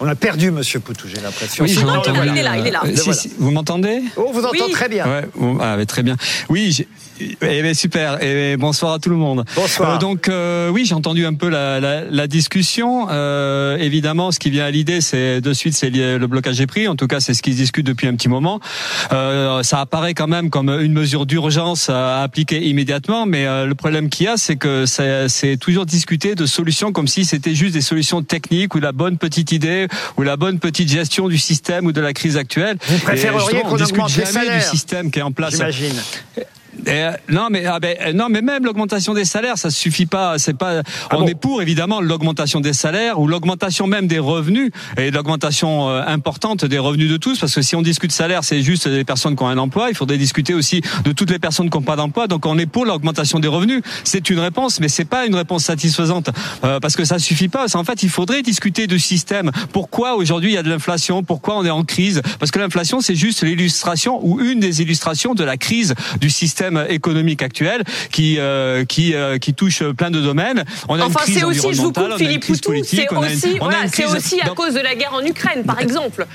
On 0.00 0.08
a 0.08 0.16
perdu 0.16 0.50
Monsieur 0.50 0.80
Poutou, 0.80 1.06
j'ai 1.08 1.20
l'impression. 1.20 1.64
Oui, 1.64 1.70
je 1.70 1.80
non, 1.80 1.94
non, 1.94 2.02
il 2.24 2.36
est 2.38 2.42
là, 2.42 2.58
il 2.58 2.66
est 2.66 2.70
là. 2.70 2.82
Le 2.84 2.96
si, 2.96 3.04
voilà. 3.04 3.20
si, 3.20 3.30
vous 3.38 3.50
m'entendez? 3.52 4.02
Oh, 4.16 4.26
on 4.28 4.32
vous 4.32 4.44
entend 4.44 4.66
Oui. 4.66 4.72
très 4.72 4.88
bien. 4.88 5.06
Ouais, 5.06 5.24
ah, 5.60 5.76
très 5.86 6.02
bien. 6.02 6.16
Oui, 6.48 6.72
j'ai- 6.72 6.88
eh 7.20 7.62
ben, 7.62 7.74
super. 7.74 8.22
Et 8.22 8.56
bonsoir 8.56 8.94
à 8.94 8.98
tout 8.98 9.10
le 9.10 9.16
monde. 9.16 9.44
Bonsoir. 9.54 9.94
Euh, 9.94 9.98
donc 9.98 10.28
euh, 10.28 10.68
oui, 10.68 10.84
j'ai 10.84 10.94
entendu 10.94 11.26
un 11.26 11.34
peu 11.34 11.48
la, 11.48 11.80
la, 11.80 12.02
la 12.04 12.26
discussion. 12.26 13.08
Euh, 13.10 13.76
évidemment, 13.78 14.32
ce 14.32 14.38
qui 14.38 14.50
vient 14.50 14.64
à 14.64 14.70
l'idée, 14.70 15.00
c'est 15.00 15.40
de 15.40 15.52
suite, 15.52 15.74
c'est 15.74 15.90
le 15.90 16.26
blocage 16.26 16.58
des 16.58 16.66
prix. 16.66 16.88
En 16.88 16.96
tout 16.96 17.06
cas, 17.06 17.20
c'est 17.20 17.34
ce 17.34 17.42
qui 17.42 17.52
se 17.52 17.56
discute 17.56 17.86
depuis 17.86 18.06
un 18.06 18.14
petit 18.14 18.28
moment. 18.28 18.60
Euh, 19.12 19.62
ça 19.62 19.80
apparaît 19.80 20.14
quand 20.14 20.26
même 20.26 20.50
comme 20.50 20.68
une 20.68 20.92
mesure 20.92 21.26
d'urgence 21.26 21.88
à 21.88 22.22
appliquer 22.22 22.66
immédiatement, 22.66 23.26
mais 23.26 23.46
euh, 23.46 23.66
le 23.66 23.74
problème 23.74 24.08
qu'il 24.08 24.26
y 24.26 24.28
a, 24.28 24.36
c'est 24.36 24.56
que 24.56 24.84
c'est 24.86 25.56
toujours 25.58 25.86
discuté 25.86 26.34
de 26.34 26.46
solutions 26.46 26.92
comme 26.92 27.08
si 27.08 27.24
c'était 27.24 27.54
juste 27.54 27.74
des 27.74 27.80
solutions 27.80 28.22
techniques 28.22 28.74
ou 28.74 28.80
la 28.80 28.92
bonne 28.92 29.18
petite 29.18 29.52
idée 29.52 29.88
ou 30.16 30.22
la 30.22 30.36
bonne 30.36 30.58
petite 30.58 30.90
gestion 30.90 31.28
du 31.28 31.38
système 31.38 31.86
ou 31.86 31.92
de 31.92 32.00
la 32.00 32.12
crise 32.12 32.36
actuelle. 32.36 32.76
Vous 32.88 32.98
préféreriez 32.98 33.60
qu'on 33.60 33.80
augmente 33.80 34.16
les 34.16 34.24
jamais 34.24 34.26
du 34.26 34.32
salaires 34.32 34.62
système 34.62 35.10
qui 35.10 35.18
est 35.18 35.22
en 35.22 35.32
place. 35.32 35.54
J'imagine. 35.54 35.94
Euh, 36.88 37.12
non 37.28 37.48
mais 37.50 37.64
ah 37.66 37.80
ben, 37.80 37.96
euh, 38.00 38.12
non 38.12 38.28
mais 38.28 38.42
même 38.42 38.64
l'augmentation 38.64 39.14
des 39.14 39.24
salaires 39.24 39.58
ça 39.58 39.70
suffit 39.70 40.06
pas 40.06 40.38
c'est 40.38 40.54
pas 40.54 40.82
Ah 41.10 41.16
on 41.16 41.20
bon 41.20 41.28
est 41.28 41.34
pour 41.34 41.62
évidemment 41.62 42.00
l'augmentation 42.00 42.60
des 42.60 42.72
salaires 42.72 43.20
ou 43.20 43.26
l'augmentation 43.26 43.86
même 43.86 44.06
des 44.06 44.18
revenus 44.18 44.70
et 44.96 45.10
l'augmentation 45.10 45.88
euh, 45.88 46.02
importante 46.06 46.64
des 46.64 46.78
revenus 46.78 47.10
de 47.10 47.16
tous 47.16 47.38
parce 47.38 47.54
que 47.54 47.62
si 47.62 47.76
on 47.76 47.82
discute 47.82 48.12
salaire 48.12 48.44
c'est 48.44 48.62
juste 48.62 48.88
des 48.88 49.04
personnes 49.04 49.36
qui 49.36 49.42
ont 49.42 49.48
un 49.48 49.58
emploi 49.58 49.88
il 49.90 49.96
faudrait 49.96 50.18
discuter 50.18 50.52
aussi 50.52 50.82
de 51.04 51.12
toutes 51.12 51.30
les 51.30 51.38
personnes 51.38 51.70
qui 51.70 51.76
n'ont 51.76 51.82
pas 51.82 51.96
d'emploi 51.96 52.26
donc 52.26 52.44
on 52.46 52.58
est 52.58 52.66
pour 52.66 52.84
l'augmentation 52.84 53.38
des 53.38 53.48
revenus. 53.48 53.82
C'est 54.04 54.28
une 54.30 54.40
réponse 54.40 54.80
mais 54.80 54.88
c'est 54.88 55.04
pas 55.04 55.26
une 55.26 55.34
réponse 55.34 55.64
satisfaisante 55.64 56.30
euh, 56.64 56.80
parce 56.80 56.96
que 56.96 57.04
ça 57.04 57.18
suffit 57.18 57.48
pas. 57.48 57.66
En 57.76 57.84
fait 57.84 58.02
il 58.02 58.10
faudrait 58.10 58.42
discuter 58.42 58.86
du 58.86 58.98
système. 58.98 59.50
Pourquoi 59.72 60.16
aujourd'hui 60.16 60.50
il 60.50 60.54
y 60.54 60.58
a 60.58 60.62
de 60.62 60.70
l'inflation? 60.70 61.22
Pourquoi 61.22 61.56
on 61.58 61.64
est 61.64 61.70
en 61.70 61.84
crise? 61.84 62.20
Parce 62.38 62.50
que 62.50 62.58
l'inflation 62.58 63.00
c'est 63.00 63.14
juste 63.14 63.42
l'illustration 63.42 64.20
ou 64.22 64.40
une 64.40 64.60
des 64.60 64.82
illustrations 64.82 65.34
de 65.34 65.44
la 65.44 65.56
crise 65.56 65.94
du 66.20 66.30
système 66.30 66.73
économique 66.88 67.42
actuel 67.42 67.82
qui 68.12 68.36
euh, 68.38 68.84
qui 68.84 69.14
euh, 69.14 69.38
qui 69.38 69.54
touche 69.54 69.82
plein 69.96 70.10
de 70.10 70.20
domaines. 70.20 70.64
On 70.88 70.94
a 70.94 70.98
une 70.98 71.02
Enfin, 71.04 71.20
crise 71.24 71.38
c'est 71.38 71.44
aussi, 71.44 71.72
je 71.74 71.80
vous 71.82 71.92
coupe 71.92 71.98
une 72.10 72.18
Philippe 72.18 72.42
crise 72.42 72.60
Poutou, 72.60 72.84
c'est 72.84 73.06
une- 73.10 73.18
aussi, 73.18 73.58
voilà, 73.58 73.82
une 73.84 73.90
crise- 73.90 74.14
aussi 74.14 74.40
à 74.40 74.48
cause 74.50 74.74
de 74.74 74.80
la 74.80 74.94
guerre 74.94 75.14
en 75.14 75.24
Ukraine, 75.24 75.64
par 75.64 75.80
exemple. 75.80 76.26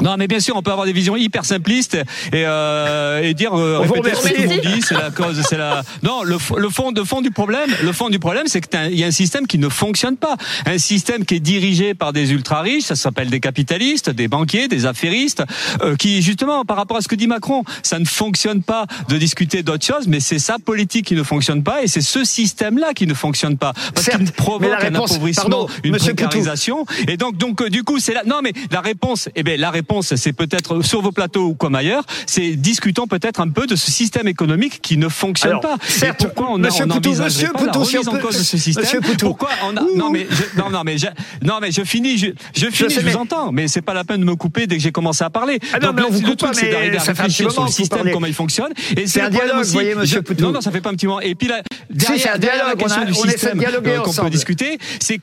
Non, 0.00 0.16
mais 0.18 0.26
bien 0.26 0.40
sûr, 0.40 0.56
on 0.56 0.62
peut 0.62 0.70
avoir 0.70 0.86
des 0.86 0.92
visions 0.92 1.16
hyper 1.16 1.44
simplistes 1.44 1.94
et, 1.94 2.44
euh, 2.46 3.22
et 3.22 3.34
dire 3.34 3.54
euh, 3.54 3.78
répéter 3.78 4.14
ce 4.14 4.28
que 4.28 4.34
tout 4.34 4.42
le 4.42 4.48
monde 4.48 4.60
dit, 4.74 4.82
c'est 4.82 4.94
la 4.94 5.10
cause, 5.10 5.40
c'est 5.48 5.58
la. 5.58 5.82
Non, 6.02 6.22
le, 6.22 6.36
le 6.56 6.68
fond, 6.68 6.90
le 6.94 7.04
fond 7.04 7.20
du 7.20 7.30
problème, 7.30 7.70
le 7.82 7.92
fond 7.92 8.08
du 8.10 8.18
problème, 8.18 8.46
c'est 8.46 8.60
qu'il 8.60 8.98
y 8.98 9.04
a 9.04 9.06
un 9.06 9.12
système 9.12 9.46
qui 9.46 9.58
ne 9.58 9.68
fonctionne 9.68 10.16
pas, 10.16 10.36
un 10.66 10.78
système 10.78 11.24
qui 11.24 11.36
est 11.36 11.40
dirigé 11.40 11.94
par 11.94 12.12
des 12.12 12.32
ultra 12.32 12.60
riches, 12.62 12.84
ça 12.84 12.96
s'appelle 12.96 13.30
des 13.30 13.40
capitalistes, 13.40 14.10
des 14.10 14.28
banquiers, 14.28 14.68
des 14.68 14.86
affairistes, 14.86 15.44
euh, 15.82 15.96
qui 15.96 16.22
justement, 16.22 16.64
par 16.64 16.76
rapport 16.76 16.96
à 16.96 17.00
ce 17.00 17.08
que 17.08 17.14
dit 17.14 17.26
Macron, 17.26 17.64
ça 17.82 17.98
ne 17.98 18.04
fonctionne 18.04 18.62
pas 18.62 18.86
de 19.08 19.16
discuter 19.16 19.62
d'autres 19.62 19.86
choses, 19.86 20.08
mais 20.08 20.20
c'est 20.20 20.38
sa 20.38 20.58
politique 20.58 21.06
qui 21.06 21.14
ne 21.14 21.22
fonctionne 21.22 21.62
pas 21.62 21.82
et 21.82 21.86
c'est 21.86 22.00
ce 22.00 22.24
système-là 22.24 22.94
qui 22.94 23.06
ne 23.06 23.14
fonctionne 23.14 23.56
pas 23.58 23.72
parce 23.94 24.08
qu'il 24.08 24.32
provoque 24.32 24.82
un 24.82 24.94
appauvrissement, 24.94 25.42
pardon, 25.42 25.68
une 25.84 25.96
précarisation 25.96 26.84
et 27.08 27.16
donc 27.16 27.36
donc 27.36 27.60
euh, 27.62 27.70
du 27.70 27.84
coup 27.84 27.98
c'est 27.98 28.14
là. 28.14 28.22
Non, 28.26 28.40
mais 28.42 28.52
la 28.70 28.80
réponse, 28.80 29.28
eh 29.34 29.42
ben 29.42 29.58
la 29.58 29.70
réponse 29.70 29.83
réponse, 29.84 30.14
c'est 30.16 30.32
peut-être 30.32 30.82
sur 30.82 31.02
vos 31.02 31.12
plateaux 31.12 31.46
ou 31.48 31.54
comme 31.54 31.74
ailleurs, 31.74 32.04
c'est 32.26 32.52
discutons 32.56 33.06
peut-être 33.06 33.40
un 33.40 33.48
peu 33.50 33.66
de 33.66 33.76
ce 33.76 33.90
système 33.90 34.26
économique 34.28 34.80
qui 34.80 34.96
ne 34.96 35.08
fonctionne 35.08 35.50
Alors, 35.50 35.60
pas. 35.60 35.76
certes, 35.86 36.22
Et 36.22 36.24
pourquoi 36.26 36.52
on 36.52 36.58
Monsieur 36.58 36.84
on 36.84 36.88
Poutou, 36.88 37.10
Monsieur 37.14 37.48
pas 37.52 37.60
la 37.60 37.72
Poutou, 37.72 37.84
si 37.84 37.96
remise 37.98 38.08
en 38.08 38.18
cause 38.18 38.38
de 38.38 38.42
ce 38.42 38.56
système 38.56 38.84
Monsieur 38.84 39.00
Poutou. 39.00 39.26
Pourquoi 39.26 39.50
on 39.64 39.76
a, 39.76 39.82
non 39.96 40.10
mais 40.10 40.26
je, 40.30 40.58
non 40.60 40.70
non 40.70 40.82
mais 40.84 40.96
je, 40.96 41.06
non 41.42 41.58
mais 41.60 41.70
je 41.70 41.82
finis 41.84 42.16
je, 42.16 42.28
je 42.56 42.66
finis 42.70 42.94
je, 42.94 43.00
mais- 43.00 43.10
vous 43.12 43.18
entends 43.18 43.52
mais 43.52 43.68
c'est 43.68 43.82
pas 43.82 43.92
la 43.94 44.04
peine 44.04 44.20
de 44.20 44.24
me 44.24 44.36
couper 44.36 44.66
dès 44.66 44.76
que 44.76 44.82
j'ai 44.82 44.92
commencé 44.92 45.22
à 45.22 45.28
parler. 45.30 45.58
Ah 45.74 45.78
non, 45.80 45.88
Donc 45.88 45.96
mais 45.96 46.02
on 46.06 46.10
vous 46.10 46.20
le 46.22 46.28
coupe 46.28 46.40
pas, 46.40 46.52
c'est 46.54 46.70
d'arriver 46.70 46.96
à 46.96 47.02
réfléchir 47.02 47.50
sur 47.52 47.64
le 47.64 47.70
système 47.70 48.10
comment 48.10 48.26
il 48.26 48.34
fonctionne 48.34 48.72
et 48.96 49.06
C'est 49.06 49.20
un 49.20 49.28
dialogue, 49.30 49.60
aussi, 49.60 49.72
voyez, 49.74 49.94
monsieur 49.94 50.16
je- 50.16 50.20
Poutou. 50.22 50.44
Non 50.44 50.52
non 50.52 50.60
ça 50.62 50.70
fait 50.70 50.80
pas 50.80 50.90
un 50.90 50.94
petit 50.94 51.06
moment 51.06 51.20
et 51.20 51.34
puis 51.34 51.48
là 51.48 51.60
derrière, 51.90 52.66
la 52.68 52.74
question 52.76 53.04
du 53.04 53.14
système 53.14 53.60
qu'on 54.04 54.12
peut 54.12 54.30
discuter 54.30 54.78
c'est 55.00 55.20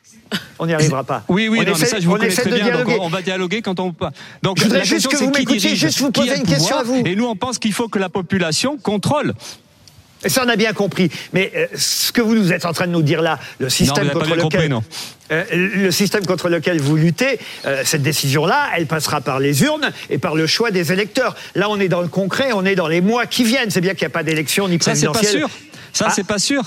On 0.60 0.66
n'y 0.66 0.74
arrivera 0.74 1.04
pas. 1.04 1.24
oui, 1.28 1.48
oui, 1.50 1.60
on 1.62 1.64
non, 1.72 1.78
mais 1.78 1.86
ça, 1.86 2.00
je 2.00 2.06
vous 2.06 2.14
on 2.14 2.18
connais 2.18 2.30
très 2.32 2.50
bien. 2.50 2.72
Donc, 2.78 2.88
on 3.02 3.10
va 3.10 3.22
dialoguer 3.22 3.62
quand 3.62 3.80
on. 3.82 3.94
Donc, 4.52 4.60
Je 4.60 4.64
voudrais 4.66 4.84
juste 4.84 5.08
que 5.08 5.16
vous 5.16 5.32
m'écoutiez, 5.32 5.76
juste 5.78 6.00
vous 6.00 6.12
poser 6.12 6.36
une 6.36 6.44
question 6.44 6.78
à 6.78 6.84
vous. 6.84 7.02
Et 7.06 7.16
nous, 7.16 7.26
on 7.26 7.38
pense 7.38 7.58
qu'il 7.58 7.72
faut 7.72 7.88
que 7.88 8.00
la 8.00 8.10
population 8.10 8.78
contrôle. 8.78 9.34
Et 10.26 10.30
ça, 10.30 10.44
on 10.46 10.50
a 10.50 10.56
bien 10.58 10.74
compris. 10.74 11.10
Mais 11.32 11.52
euh, 11.56 11.68
ce 11.74 12.12
que 12.12 12.22
vous 12.22 12.36
nous 12.36 12.52
êtes 12.52 12.66
en 12.66 12.74
train 12.74 12.86
de 12.86 12.92
nous 12.92 13.02
dire 13.02 13.22
là, 13.22 13.40
le 13.60 13.70
système 13.70 14.10
contre 14.12 14.26
lequel, 14.30 14.42
compris, 14.42 14.70
non. 14.70 14.84
Euh, 15.32 15.46
le 15.54 15.90
système 15.92 16.26
contre 16.26 16.50
lequel 16.50 16.82
vous 16.82 16.98
luttez, 16.98 17.40
euh, 17.66 17.82
cette 17.86 18.04
décision-là, 18.04 18.72
elle 18.76 18.86
passera 18.88 19.22
par 19.22 19.40
les 19.40 19.64
urnes 19.64 19.90
et 20.10 20.18
par 20.18 20.36
le 20.36 20.46
choix 20.48 20.70
des 20.70 20.92
électeurs. 20.92 21.36
Là, 21.56 21.70
on 21.70 21.80
est 21.80 21.88
dans 21.88 22.02
le 22.02 22.10
concret, 22.10 22.50
on 22.54 22.66
est 22.66 22.76
dans 22.76 22.90
les 22.90 23.00
mois 23.02 23.26
qui 23.26 23.46
viennent. 23.46 23.72
C'est 23.72 23.82
bien 23.82 23.94
qu'il 23.94 24.04
n'y 24.06 24.12
a 24.12 24.14
pas 24.14 24.24
d'élection 24.24 24.68
ni 24.68 24.78
Ça, 24.82 24.94
c'est 24.96 25.06
pas 25.08 25.14
présidentielle. 25.14 25.42
sûr. 25.42 25.50
Ça, 25.94 26.06
Ah. 26.10 26.14
c'est 26.14 26.28
pas 26.28 26.40
sûr. 26.40 26.64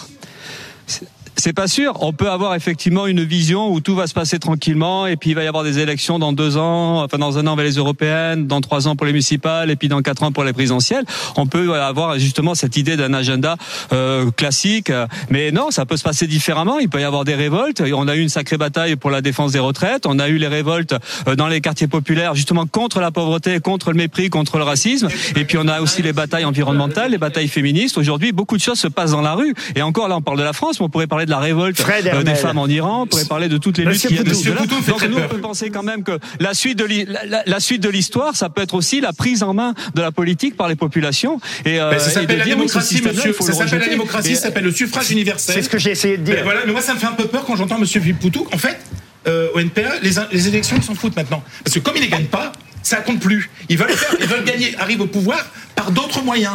C'est- 1.37 1.53
pas 1.55 1.69
sûr. 1.69 1.97
On 2.00 2.12
peut 2.12 2.31
avoir 2.31 2.55
effectivement 2.55 3.07
une 3.07 3.23
vision 3.23 3.71
où 3.73 3.81
tout 3.81 3.95
va 3.95 4.07
se 4.09 4.14
passer 4.14 4.38
tranquillement 4.41 5.07
et 5.07 5.17
puis 5.17 5.31
il 5.31 5.35
va 5.35 5.45
y 5.45 5.47
avoir 5.47 5.62
des 5.62 5.79
élections 5.79 6.19
dans 6.19 6.33
deux 6.33 6.57
ans, 6.57 7.03
enfin 7.05 7.17
dans 7.19 7.38
un 7.38 7.47
an 7.47 7.55
vers 7.55 7.64
les 7.64 7.75
européennes, 7.76 8.47
dans 8.49 8.61
trois 8.61 8.88
ans 8.88 8.97
pour 8.97 9.07
les 9.07 9.12
municipales 9.12 9.71
et 9.71 9.76
puis 9.76 9.87
dans 9.88 10.03
quatre 10.03 10.25
ans 10.25 10.33
pour 10.33 10.43
les 10.43 10.53
présidentielles. 10.53 11.05
On 11.37 11.47
peut 11.47 11.75
avoir 11.75 12.19
justement 12.19 12.55
cette 12.57 12.76
idée 12.76 12.97
d'un 12.97 13.14
agenda 13.14 13.57
euh, 13.93 14.31
classique, 14.33 14.91
mais 15.31 15.53
non, 15.53 15.71
ça 15.71 15.87
peut 15.87 15.97
se 15.97 16.03
passer 16.03 16.26
différemment. 16.26 16.79
Il 16.81 16.88
peut 16.88 17.00
y 17.00 17.05
avoir 17.05 17.25
des 17.25 17.35
révoltes. 17.37 17.83
On 17.95 18.09
a 18.09 18.17
eu 18.17 18.21
une 18.21 18.29
sacrée 18.29 18.57
bataille 18.57 18.97
pour 18.97 19.11
la 19.11 19.21
défense 19.21 19.53
des 19.53 19.59
retraites. 19.61 20.07
On 20.07 20.19
a 20.19 20.29
eu 20.29 20.38
les 20.38 20.49
révoltes 20.49 20.95
euh, 21.29 21.37
dans 21.37 21.47
les 21.47 21.61
quartiers 21.61 21.87
populaires 21.87 22.35
justement 22.35 22.67
contre 22.67 23.00
la 23.00 23.11
pauvreté, 23.12 23.61
contre 23.61 23.91
le 23.93 23.97
mépris, 23.97 24.29
contre 24.29 24.59
le 24.59 24.64
racisme. 24.64 25.09
Et 25.37 25.45
puis 25.45 25.57
on 25.59 25.69
a 25.69 25.81
aussi 25.81 26.03
les 26.03 26.12
batailles 26.12 26.45
environnementales, 26.45 27.12
les 27.12 27.19
batailles 27.19 27.49
féministes. 27.49 27.97
Aujourd'hui, 27.97 28.33
beaucoup 28.33 28.57
de 28.57 28.62
choses 28.62 28.81
se 28.81 28.88
passent 28.88 29.12
dans 29.12 29.21
la 29.23 29.35
rue. 29.35 29.55
Et 29.76 29.83
encore 29.83 30.09
là, 30.09 30.17
on 30.17 30.23
parle 30.23 30.38
de 30.38 30.43
la 30.43 30.53
France, 30.53 30.81
mais 30.81 30.87
on 30.87 30.88
pourrait 30.88 31.07
parler 31.07 31.24
de 31.25 31.31
la 31.31 31.38
révolte 31.38 31.78
Fred 31.81 32.07
euh, 32.07 32.23
des 32.23 32.35
femmes 32.35 32.59
en 32.59 32.66
Iran. 32.69 33.02
On 33.02 33.07
pourrait 33.07 33.25
parler 33.25 33.49
de 33.49 33.59
toutes 33.59 33.78
les 33.78 33.85
luttes 33.85 33.95
Monsieur 33.95 34.09
qu'il 34.09 34.16
y 34.19 34.21
a 34.21 34.25
Donc 34.25 35.09
nous, 35.09 35.19
on 35.19 35.28
peut 35.28 35.38
penser 35.40 35.71
quand 35.71 35.83
même 35.83 36.02
que 36.02 36.19
la 36.40 36.54
suite 36.54 36.78
de 36.78 36.85
l'hi- 36.85 37.04
la, 37.07 37.25
la- 37.26 37.43
la 37.47 37.61
suite 37.61 37.83
de 37.83 37.88
l'histoire, 37.88 38.37
ça 38.37 38.49
peut 38.49 38.62
être 38.62 38.75
aussi 38.75 39.00
la 39.00 39.12
prise 39.12 39.43
en 39.43 39.54
main 39.54 39.75
de 39.95 40.02
la 40.02 40.12
politique 40.12 40.57
par 40.57 40.69
les 40.69 40.76
populations. 40.76 41.40
Et, 41.64 41.81
euh, 41.81 41.90
Ben, 41.90 41.99
ça 41.99 42.11
s'appelle 42.11 42.38
la 42.38 42.45
démocratie, 42.45 43.02
monsieur. 43.02 43.33
Ça 43.33 43.47
le 43.49 43.52
s'appelle 43.54 43.81
la 43.81 43.88
démocratie, 43.88 44.35
ça 44.37 44.43
s'appelle 44.43 44.64
le 44.64 44.73
suffrage 44.73 45.11
universel. 45.11 45.54
C'est 45.57 45.62
ce 45.62 45.69
que 45.69 45.78
j'ai 45.78 45.90
essayé 45.90 46.16
de 46.16 46.23
dire. 46.23 46.35
Ben 46.37 46.45
voilà, 46.45 46.61
mais 46.66 46.73
moi 46.73 46.81
ça 46.81 46.95
me 46.95 46.99
fait 46.99 47.07
un 47.07 47.12
peu 47.12 47.25
peur 47.26 47.45
quand 47.45 47.57
j'entends 47.57 47.78
Monsieur 47.78 48.00
Poutou. 48.21 48.47
En 48.52 48.59
fait, 48.59 48.78
euh, 49.26 49.49
au 49.54 49.61
NPA, 49.61 50.00
les, 50.02 50.11
les 50.33 50.49
élections 50.49 50.76
ils 50.76 50.83
s'en 50.83 50.95
foutent 50.95 51.16
maintenant. 51.16 51.43
Parce 51.64 51.75
que 51.75 51.81
comme 51.81 51.97
ils 51.97 52.02
les 52.02 52.09
gagnent 52.09 52.26
pas, 52.26 52.52
ça 52.83 52.97
compte 52.99 53.21
plus. 53.21 53.49
Ils 53.71 53.78
veulent 53.78 53.90
faire, 53.90 54.14
ils 54.21 54.26
veulent 54.26 54.45
gagner, 54.45 54.75
arriver 54.78 55.02
au 55.02 55.07
pouvoir 55.07 55.38
par 55.85 55.93
d'autres 55.93 56.23
moyens. 56.23 56.55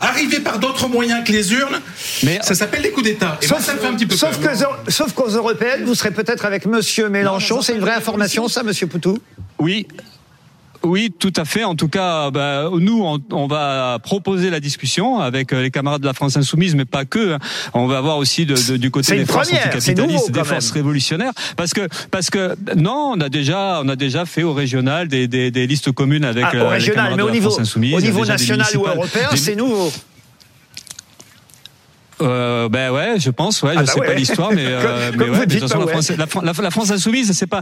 Arriver 0.00 0.40
par 0.40 0.58
d'autres 0.58 0.88
moyens 0.88 1.24
que 1.24 1.32
les 1.32 1.52
urnes, 1.52 1.80
Mais- 2.22 2.38
ça 2.42 2.54
s'appelle 2.54 2.82
les 2.82 2.90
coups 2.90 3.06
d'État. 3.06 3.38
Et 3.42 3.46
moi, 3.48 3.60
ça 3.60 3.74
me 3.74 3.78
fait 3.78 3.86
un 3.86 3.94
petit 3.94 4.06
peu 4.06 4.16
sauf, 4.16 4.38
peur. 4.38 4.82
que, 4.84 4.92
sauf 4.92 5.12
qu'aux 5.12 5.28
européennes, 5.30 5.84
vous 5.84 5.94
serez 5.94 6.10
peut-être 6.10 6.44
avec 6.44 6.66
Monsieur 6.66 7.08
Mélenchon. 7.08 7.62
C'est 7.62 7.74
une 7.74 7.80
vraie 7.80 7.94
information, 7.94 8.48
ça, 8.48 8.62
Monsieur 8.62 8.86
Poutou? 8.86 9.18
Oui. 9.58 9.86
Oui, 10.86 11.12
tout 11.18 11.32
à 11.36 11.44
fait. 11.44 11.64
En 11.64 11.74
tout 11.74 11.88
cas, 11.88 12.30
bah, 12.30 12.68
nous, 12.72 13.02
on, 13.04 13.18
on 13.32 13.46
va 13.46 13.98
proposer 14.02 14.50
la 14.50 14.60
discussion 14.60 15.18
avec 15.20 15.52
euh, 15.52 15.62
les 15.62 15.70
camarades 15.70 16.00
de 16.00 16.06
la 16.06 16.12
France 16.14 16.36
insoumise, 16.36 16.74
mais 16.74 16.84
pas 16.84 17.04
que. 17.04 17.34
hein. 17.34 17.38
On 17.74 17.86
va 17.86 17.98
avoir 17.98 18.18
aussi 18.18 18.46
de, 18.46 18.54
de- 18.72 18.76
du 18.76 18.90
côté 18.90 19.16
des 19.16 19.26
forces 19.26 19.52
anticapitalistes, 19.52 20.30
des 20.30 20.44
forces 20.44 20.70
révolutionnaires, 20.70 21.32
parce 21.56 21.72
que 21.72 21.88
parce 22.10 22.30
que 22.30 22.56
non, 22.76 23.12
on 23.16 23.20
a 23.20 23.28
déjà 23.28 23.80
on 23.84 23.88
a 23.88 23.96
déjà 23.96 24.24
fait 24.26 24.42
au 24.42 24.52
régional 24.54 25.08
des, 25.08 25.26
des, 25.28 25.50
des 25.50 25.66
listes 25.66 25.92
communes 25.92 26.24
avec 26.24 26.44
Ah, 26.46 26.54
euh, 26.54 26.60
Au 26.60 26.64
les 26.64 26.74
régional, 26.74 26.94
camarades 26.96 27.16
mais 27.16 27.22
de 27.22 27.22
au 27.24 27.26
la 27.28 27.32
niveau, 27.34 27.50
France 27.50 27.60
insoumise. 27.60 27.94
au 27.94 28.00
niveau 28.00 28.24
national 28.24 28.66
ou 28.76 28.86
européen, 28.86 29.28
c'est 29.34 29.56
nouveau. 29.56 29.92
Euh, 32.22 32.68
ben 32.70 32.90
ouais, 32.92 33.14
je 33.18 33.30
pense, 33.30 33.62
ouais, 33.62 33.72
Ah 33.76 33.80
je 33.80 33.86
bah 33.86 33.92
sais 33.92 34.00
ouais. 34.00 34.06
pas 34.06 34.14
l'histoire, 34.14 34.50
mais, 34.52 34.64
euh, 34.66 35.10
Comme- 35.10 35.18
mais 35.20 35.26
comme 35.26 35.38
ouais, 35.38 35.46
de 35.46 35.52
toute 35.58 35.68
façon, 35.68 35.80
la. 35.80 35.86
France, 35.86 36.10
la, 36.10 36.26
la- 36.42 36.62
la 36.62 36.70
France 36.70 36.90
insoumise, 36.90 37.32
c'est 37.32 37.46
pas 37.46 37.60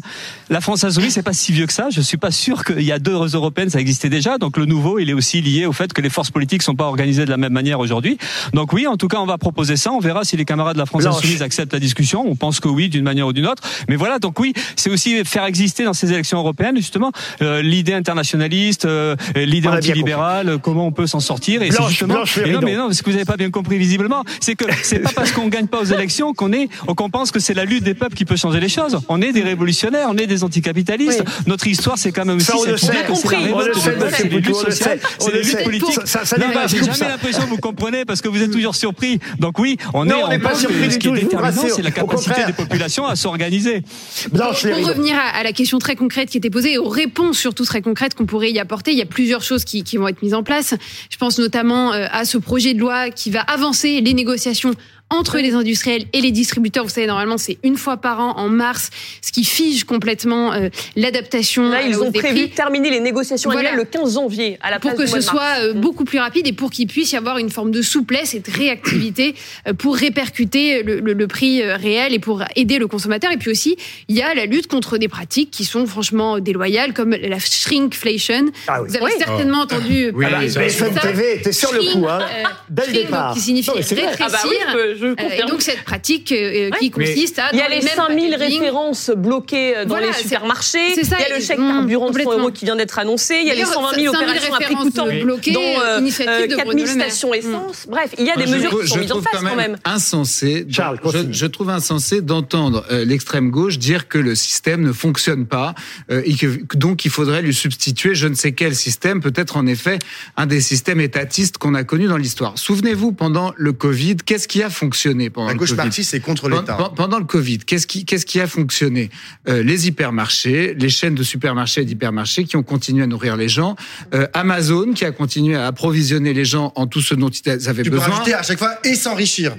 la 0.49 0.61
France 0.61 0.85
insoumise, 0.85 1.13
c'est 1.15 1.23
pas 1.25 1.33
si 1.33 1.53
vieux 1.53 1.67
que 1.67 1.73
ça. 1.73 1.89
Je 1.91 2.01
suis 2.01 2.17
pas 2.17 2.31
sûr 2.31 2.65
qu'il 2.65 2.83
y 2.83 2.93
a 2.93 2.99
deux 2.99 3.13
européennes, 3.35 3.71
ça 3.71 3.81
existait 3.81 4.09
déjà. 4.09 4.39
Donc 4.39 4.57
le 4.57 4.65
nouveau, 4.67 4.99
il 4.99 5.11
est 5.11 5.13
aussi 5.13 5.41
lié 5.41 5.67
au 5.67 5.73
fait 5.73 5.93
que 5.93 6.01
les 6.01 6.11
forces 6.11 6.31
politiques 6.31 6.63
sont 6.63 6.77
pas 6.77 6.85
organisées 6.85 7.25
de 7.25 7.31
la 7.31 7.37
même 7.37 7.53
manière 7.53 7.81
aujourd'hui. 7.81 8.17
Donc 8.53 8.73
oui, 8.73 8.87
en 8.87 8.97
tout 8.97 9.09
cas, 9.09 9.19
on 9.19 9.27
va 9.27 9.39
proposer 9.39 9.77
ça. 9.77 9.91
On 9.93 9.99
verra 9.99 10.25
si 10.25 10.37
les 10.37 10.45
camarades 10.45 10.75
de 10.75 10.81
la 10.81 10.87
France 10.87 11.03
Blanche. 11.03 11.17
insoumise 11.17 11.43
acceptent 11.43 11.73
la 11.73 11.81
discussion. 11.81 12.25
On 12.27 12.37
pense 12.37 12.61
que 12.61 12.69
oui, 12.69 12.89
d'une 12.89 13.05
manière 13.05 13.27
ou 13.27 13.33
d'une 13.33 13.47
autre. 13.47 13.63
Mais 13.89 13.97
voilà, 13.97 14.19
donc 14.21 14.39
oui, 14.39 14.53
c'est 14.77 14.91
aussi 14.91 15.25
faire 15.25 15.45
exister 15.47 15.85
dans 15.85 15.95
ces 15.95 16.13
élections 16.13 16.39
européennes 16.39 16.77
justement 16.77 17.11
euh, 17.43 17.61
l'idée 17.61 17.95
internationaliste, 17.95 18.85
euh, 18.85 19.17
l'idée 19.35 19.69
antilibérale, 19.69 20.59
comment 20.63 20.87
on 20.87 20.93
peut 20.93 21.07
s'en 21.09 21.21
sortir. 21.21 21.63
Et 21.63 21.71
Blanche, 21.71 21.89
justement. 21.91 22.15
Blanche 22.15 22.39
et 22.39 22.53
non, 22.53 22.61
mais 22.63 22.77
non, 22.77 22.93
ce 22.93 23.03
que 23.03 23.07
vous 23.11 23.17
n'avez 23.17 23.25
pas 23.25 23.37
bien 23.37 23.51
compris 23.51 23.79
visiblement, 23.79 24.23
c'est 24.45 24.55
que 24.57 24.65
c'est 24.83 24.99
pas 24.99 25.11
parce 25.15 25.33
qu'on 25.33 25.49
gagne 25.49 25.67
pas 25.67 25.81
aux 25.81 25.85
élections 25.85 26.35
qu'on 26.35 26.53
est, 26.53 26.69
qu'on 26.97 27.11
pense 27.11 27.31
que 27.31 27.41
c'est 27.41 27.55
la 27.55 27.65
lutte 27.65 27.85
des 27.85 27.95
peuples 27.95 28.15
qui 28.15 28.25
peut 28.25 28.37
changer 28.37 28.61
les 28.61 28.69
choses. 28.69 28.99
On 29.09 29.23
est 29.23 29.33
des 29.33 29.43
révolutionnaires, 29.43 30.09
on 30.11 30.17
est 30.19 30.27
des 30.27 30.45
anticapitalistes. 30.45 31.25
Notre 31.47 31.67
histoire, 31.67 31.97
c'est 31.99 32.13
quand 32.13 32.25
même 32.25 32.37
aussi 32.37 32.47
Ça, 32.47 32.57
on 32.59 32.65
le 32.65 32.77
sait. 32.77 32.87
idée 32.87 32.95
que 33.09 33.15
c'est 33.15 33.33
la 33.33 33.55
On 33.55 33.59
le 33.61 33.75
sait, 33.75 33.97
des 33.97 34.11
c'est 34.11 34.25
les 34.29 34.41
luttes 34.41 34.55
sociales, 34.55 35.01
c'est 35.19 35.33
les 35.33 35.43
luttes 35.43 35.65
politiques. 35.65 36.01
Ça- 36.07 36.25
ça 36.25 36.37
Non, 36.37 36.47
j'ai 36.67 36.85
jamais 36.85 37.09
l'impression 37.09 37.43
que 37.43 37.49
vous 37.49 37.57
comprenez 37.57 38.05
parce 38.05 38.21
que 38.21 38.29
vous 38.29 38.43
êtes 38.43 38.51
toujours 38.51 38.77
surpris. 38.77 39.19
Donc 39.39 39.59
oui, 39.59 39.79
on 39.95 40.05
Non, 40.05 40.19
est, 40.19 40.23
on 40.25 40.29
n'est 40.29 40.39
pas 40.39 40.55
surpris 40.55 40.89
du 40.89 40.95
ce 40.95 40.99
qui 40.99 41.09
est 41.09 41.29
tout, 41.29 41.69
c'est 41.75 41.83
la 41.83 41.91
capacité 41.91 42.45
des 42.47 42.53
populations 42.53 43.07
à 43.07 43.17
s'organiser. 43.17 43.83
Pour 44.31 44.41
revenir 44.89 45.17
à, 45.19 45.43
la 45.43 45.53
question 45.53 45.79
très 45.79 45.97
concrète 45.97 46.29
qui 46.29 46.37
était 46.39 46.51
posée, 46.51 46.75
et 46.75 46.79
aux 46.79 46.89
réponses 46.89 47.39
surtout 47.39 47.65
très 47.65 47.83
concrètes 47.83 48.15
qu'on 48.15 48.27
pourrait 48.27 48.51
y 48.51 48.59
apporter, 48.59 48.93
il 48.93 48.99
y 48.99 49.03
a 49.03 49.07
plusieurs 49.07 49.43
choses 49.43 49.65
qui, 49.65 49.85
qui 49.85 49.97
vont 49.97 50.09
être 50.09 50.23
mises 50.23 50.35
en 50.35 50.43
place. 50.43 50.75
Je 51.11 51.17
pense 51.17 51.39
notamment 51.39 51.93
euh, 51.93 52.07
à 52.11 52.25
ce 52.25 52.39
projet 52.39 52.75
de 52.75 52.81
loi 52.81 53.11
qui 53.11 53.31
va 53.31 53.41
avancer 53.41 54.01
les 54.01 54.13
négociations 54.15 54.34
négociation 54.35 54.75
entre 55.11 55.39
les 55.39 55.55
industriels 55.55 56.07
et 56.13 56.21
les 56.21 56.31
distributeurs. 56.33 56.83
Vous 56.85 56.91
savez, 56.91 57.07
normalement, 57.07 57.39
c'est 57.39 57.59
une 57.63 57.77
fois 57.77 57.99
par 57.99 58.21
an 58.21 58.35
en 58.37 58.49
mars, 58.49 58.91
ce 59.23 59.31
qui 59.33 59.45
fige 59.45 59.85
complètement 59.85 60.53
euh, 60.53 60.71
l'adaptation 60.97 61.69
Là, 61.69 61.83
la 61.83 61.87
ils 61.87 61.99
ont 62.01 62.11
des 62.11 62.19
prévu 62.19 62.49
de 62.49 62.55
terminer 62.55 62.91
les 62.91 63.01
négociations 63.01 63.51
Voilà. 63.51 63.71
annuelles 63.71 63.85
le 63.93 63.99
15 64.01 64.15
janvier 64.15 64.59
à 64.63 64.71
la 64.71 64.81
pour 64.81 64.91
place 64.95 64.99
que 65.11 65.15
du 65.17 65.23
ce 65.23 65.31
mois 65.33 65.33
de 65.33 65.37
mars. 65.49 65.59
soit 65.59 65.65
euh, 65.69 65.73
beaucoup 65.75 66.05
plus 66.05 66.19
rapide 66.19 66.47
et 66.49 66.53
pour 66.53 66.71
qu'il 66.71 66.87
puisse 66.89 67.13
y 67.13 67.17
avoir 67.17 67.39
une 67.39 67.51
forme 67.51 67.71
de 67.71 67.83
souplesse 67.83 68.35
et 68.35 68.41
de 68.41 68.51
réactivité 68.51 69.35
euh, 69.69 69.73
pour 69.75 69.95
répercuter 69.97 70.83
le, 70.83 70.99
le- 71.01 71.13
le 71.13 71.27
prix 71.29 71.63
euh, 71.63 71.77
réel 71.77 72.13
et 72.15 72.19
pour 72.19 72.43
aider 72.57 72.79
le 72.79 72.87
consommateur. 72.89 73.31
Et 73.31 73.37
puis 73.37 73.51
aussi, 73.51 73.77
il 74.09 74.17
y 74.17 74.23
a 74.23 74.35
la 74.35 74.47
lutte 74.47 74.67
contre 74.67 74.99
des 74.99 75.09
pratiques 75.09 75.51
qui 75.51 75.65
sont 75.65 75.87
franchement 75.87 76.41
déloyales, 76.41 76.93
comme 76.93 77.11
la 77.11 77.39
shrinkflation. 77.39 78.47
Ah 78.67 78.81
oui. 78.83 78.89
Vous 78.89 78.97
avez 78.97 79.05
Oui. 79.05 79.13
certainement 79.19 79.61
entendu 79.61 80.11
Oui, 80.15 80.27
parler 80.29 80.49
ça, 80.49 80.61
de 80.61 80.65
BFM 80.65 80.95
ça. 80.95 81.01
TV 81.01 81.35
était 81.37 81.53
sur 81.53 81.73
le 81.73 81.81
coup, 81.93 82.07
hein, 82.09 82.21
Shrink, 82.21 82.49
dès 82.71 82.87
le 82.87 82.93
départ. 82.93 83.29
donc, 83.29 83.37
Qui 83.37 83.43
signifie 83.43 83.71
Non, 83.71 83.77
mais 83.77 83.83
c'est 83.83 83.95
vrai. 83.95 84.07
rétrécir. 84.11 84.39
Ah 84.43 84.43
bah 84.43 84.49
oui, 84.51 84.94
je, 84.99 85.07
Euh, 85.07 85.13
et 85.19 85.23
confirme. 85.23 85.49
donc 85.51 85.63
cette 85.63 85.83
pratique 85.85 86.33
euh, 86.33 86.71
qui 86.79 86.85
Ouais. 86.87 86.91
consiste 86.91 87.39
à 87.39 87.51
Il 87.53 87.59
y 87.59 87.63
a 87.63 87.65
dans 87.65 87.71
les 87.71 87.81
mêmes 87.83 87.89
5000 87.97 88.31
packaging, 88.33 88.59
références 88.61 89.11
bloquées 89.17 89.77
euh, 89.77 89.83
dans 89.85 89.89
Voilà, 89.91 90.09
les 90.09 90.13
supermarchés. 90.15 90.95
c'est 90.95 91.05
ça, 91.05 91.17
il 91.19 91.23
y 91.23 91.33
a 91.33 91.37
le 91.37 91.43
et- 91.43 91.45
chèque 91.47 91.59
mm, 91.59 91.69
carburant 91.69 92.07
de 92.07 92.13
100 92.13 92.19
complètement. 92.19 92.39
euros 92.45 92.51
qui 92.51 92.65
vient 92.65 92.77
d'être 92.77 92.99
annoncé. 92.99 93.35
Il 93.41 93.47
y 93.47 93.51
a 93.51 93.55
les 93.55 93.63
D'ailleurs, 93.63 93.73
120 93.75 93.95
000 93.95 94.13
5000 94.13 94.29
opérations 94.29 94.55
à 94.55 94.59
prix 94.61 94.75
coûtant, 94.75 95.07
bloquées, 95.07 95.53
dont 95.53 95.61
euh, 95.63 95.99
initiative 96.01 96.35
euh, 96.45 96.47
de 96.47 96.57
4 96.57 96.65
Bruno 96.67 96.79
000 96.87 96.93
Le 96.93 96.99
Maire. 96.99 97.07
stations 97.11 97.31
Mm. 97.31 97.35
essence. 97.35 97.87
Bref, 97.89 98.11
il 98.19 98.25
y 98.25 98.31
a 98.31 98.37
des 98.37 98.47
mesures 98.47 98.81
qui 98.81 98.89
sont 98.89 98.99
mises 98.99 99.13
en 99.13 99.21
place 99.21 99.43
quand 99.43 99.57
même. 99.57 99.77
insensé. 99.85 100.67
Charles, 100.71 100.99
je, 101.31 101.47
trouve 101.47 101.71
insensé 101.71 102.21
d'entendre 102.21 102.85
euh, 102.91 103.05
l'extrême 103.05 103.51
gauche 103.51 103.79
dire 103.79 104.09
que 104.09 104.19
le 104.19 104.35
système 104.35 104.83
ne 104.83 104.93
fonctionne 104.93 105.47
pas 105.47 105.75
euh, 106.11 106.23
et 106.25 106.35
que 106.35 106.47
donc 106.77 107.05
il 107.05 107.11
faudrait 107.11 107.43
lui 107.43 107.55
substituer 107.55 108.15
je 108.15 108.27
ne 108.29 108.35
sais 108.35 108.53
quel 108.53 108.75
système, 108.75 109.21
peut-être 109.21 109.57
en 109.57 109.67
effet 109.67 109.99
un 110.37 110.47
des 110.47 110.61
systèmes 110.61 111.01
étatistes 111.01 111.59
qu'on 111.59 111.75
a 111.75 111.85
connus 111.85 112.07
dans 112.09 112.17
l'histoire. 112.17 112.59
Souvenez-vous 112.59 113.13
pendant 113.13 113.53
le 113.57 113.73
Covid, 113.73 114.17
qu'est-ce 114.25 114.49
qui 114.49 114.63
a 114.63 114.71
fonctionné 114.71 114.84
pendant 114.91 115.47
La 115.47 115.53
le 115.53 115.59
gauche 115.59 115.71
Covid 115.71 115.77
partie, 115.83 116.05
c'est 116.05 116.21
contre 116.21 116.49
l'État. 116.49 116.75
pen- 116.75 116.91
Pendant 116.97 117.19
le 117.19 117.25
Covid, 117.25 117.59
qu'est-ce 117.59 117.87
qui, 117.87 118.05
qu'est-ce 118.05 118.27
qui 118.27 118.41
a 118.41 118.47
fonctionné? 118.47 119.11
Euh, 119.49 119.63
Les 119.63 119.87
hypermarchés, 119.89 120.75
les 120.75 120.89
chaînes 120.89 121.15
de 121.15 121.23
supermarchés 121.23 121.83
et 121.83 121.85
d'hypermarchés 121.85 122.45
qui 122.45 122.57
ont 122.57 122.63
continué 122.63 123.03
à 123.03 123.07
nourrir 123.07 123.37
les 123.37 123.49
gens, 123.49 123.77
euh, 124.15 124.27
Amazon 124.35 124.93
qui 124.93 125.05
a 125.05 125.11
continué 125.13 125.57
à 125.57 125.67
approvisionner 125.67 126.33
les 126.35 126.45
gens 126.45 126.73
en 126.77 126.87
tout 126.87 127.01
ce 127.01 127.15
dont 127.15 127.29
ils 127.31 127.69
avaient 127.69 127.83
Tu 127.83 127.91
peux 127.91 127.97
besoin. 127.97 128.09
rajouter 128.15 128.35
à 128.35 128.43
chaque 128.43 128.59
fois 128.59 128.79
et 128.85 128.95
s'enrichir. 128.95 129.55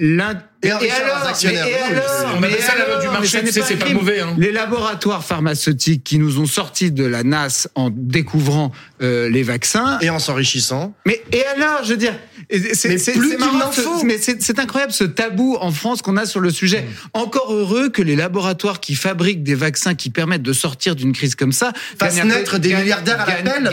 Et 0.65 0.87
leurs 1.05 1.27
actionnaires. 1.27 1.65
mais 1.65 1.71
et 1.71 1.75
alors, 1.75 2.39
mais 2.41 2.61
ça 2.61 2.75
loi 2.75 2.85
du 2.97 3.01
alors, 3.07 3.13
marché, 3.13 3.39
mais 3.41 3.47
tu 3.49 3.53
sais, 3.53 3.61
c'est 3.67 3.75
pas 3.75 3.89
mauvais, 3.89 4.19
hein. 4.19 4.35
Les 4.37 4.51
laboratoires 4.51 5.23
pharmaceutiques 5.23 6.03
qui 6.03 6.17
nous 6.19 6.39
ont 6.39 6.45
sortis 6.45 6.91
de 6.91 7.05
la 7.05 7.23
NAS 7.23 7.67
en 7.75 7.89
découvrant 7.91 8.71
euh, 9.01 9.29
les 9.29 9.43
vaccins. 9.43 9.99
Et 10.01 10.09
en 10.09 10.19
s'enrichissant. 10.19 10.93
Mais 11.05 11.21
et 11.31 11.45
alors, 11.45 11.83
je 11.83 11.89
veux 11.91 11.97
dire, 11.97 12.13
c'est- 12.49 12.89
Mais 12.89 12.97
c'est- 12.97 13.15
mais 14.03 14.59
incroyable 14.59 14.93
ce 14.93 15.03
tabou 15.03 15.57
en 15.59 15.71
France 15.71 16.01
qu'on 16.01 16.17
a 16.17 16.25
sur 16.25 16.39
le 16.39 16.49
sujet. 16.49 16.81
Mm. 16.81 16.85
Encore 17.13 17.53
heureux 17.53 17.89
que 17.89 18.01
les 18.01 18.15
laboratoires 18.15 18.79
qui 18.79 18.95
fabriquent 18.95 19.43
des 19.43 19.55
vaccins 19.55 19.95
qui 19.95 20.09
permettent 20.09 20.41
de 20.43 20.53
sortir 20.53 20.95
d'une 20.95 21.13
crise 21.13 21.35
comme 21.35 21.51
ça 21.51 21.73
Fassent 21.99 22.23
naître 22.23 22.57
des 22.57 22.73
milliardaires 22.75 23.21
à 23.21 23.25
l'appel, 23.25 23.69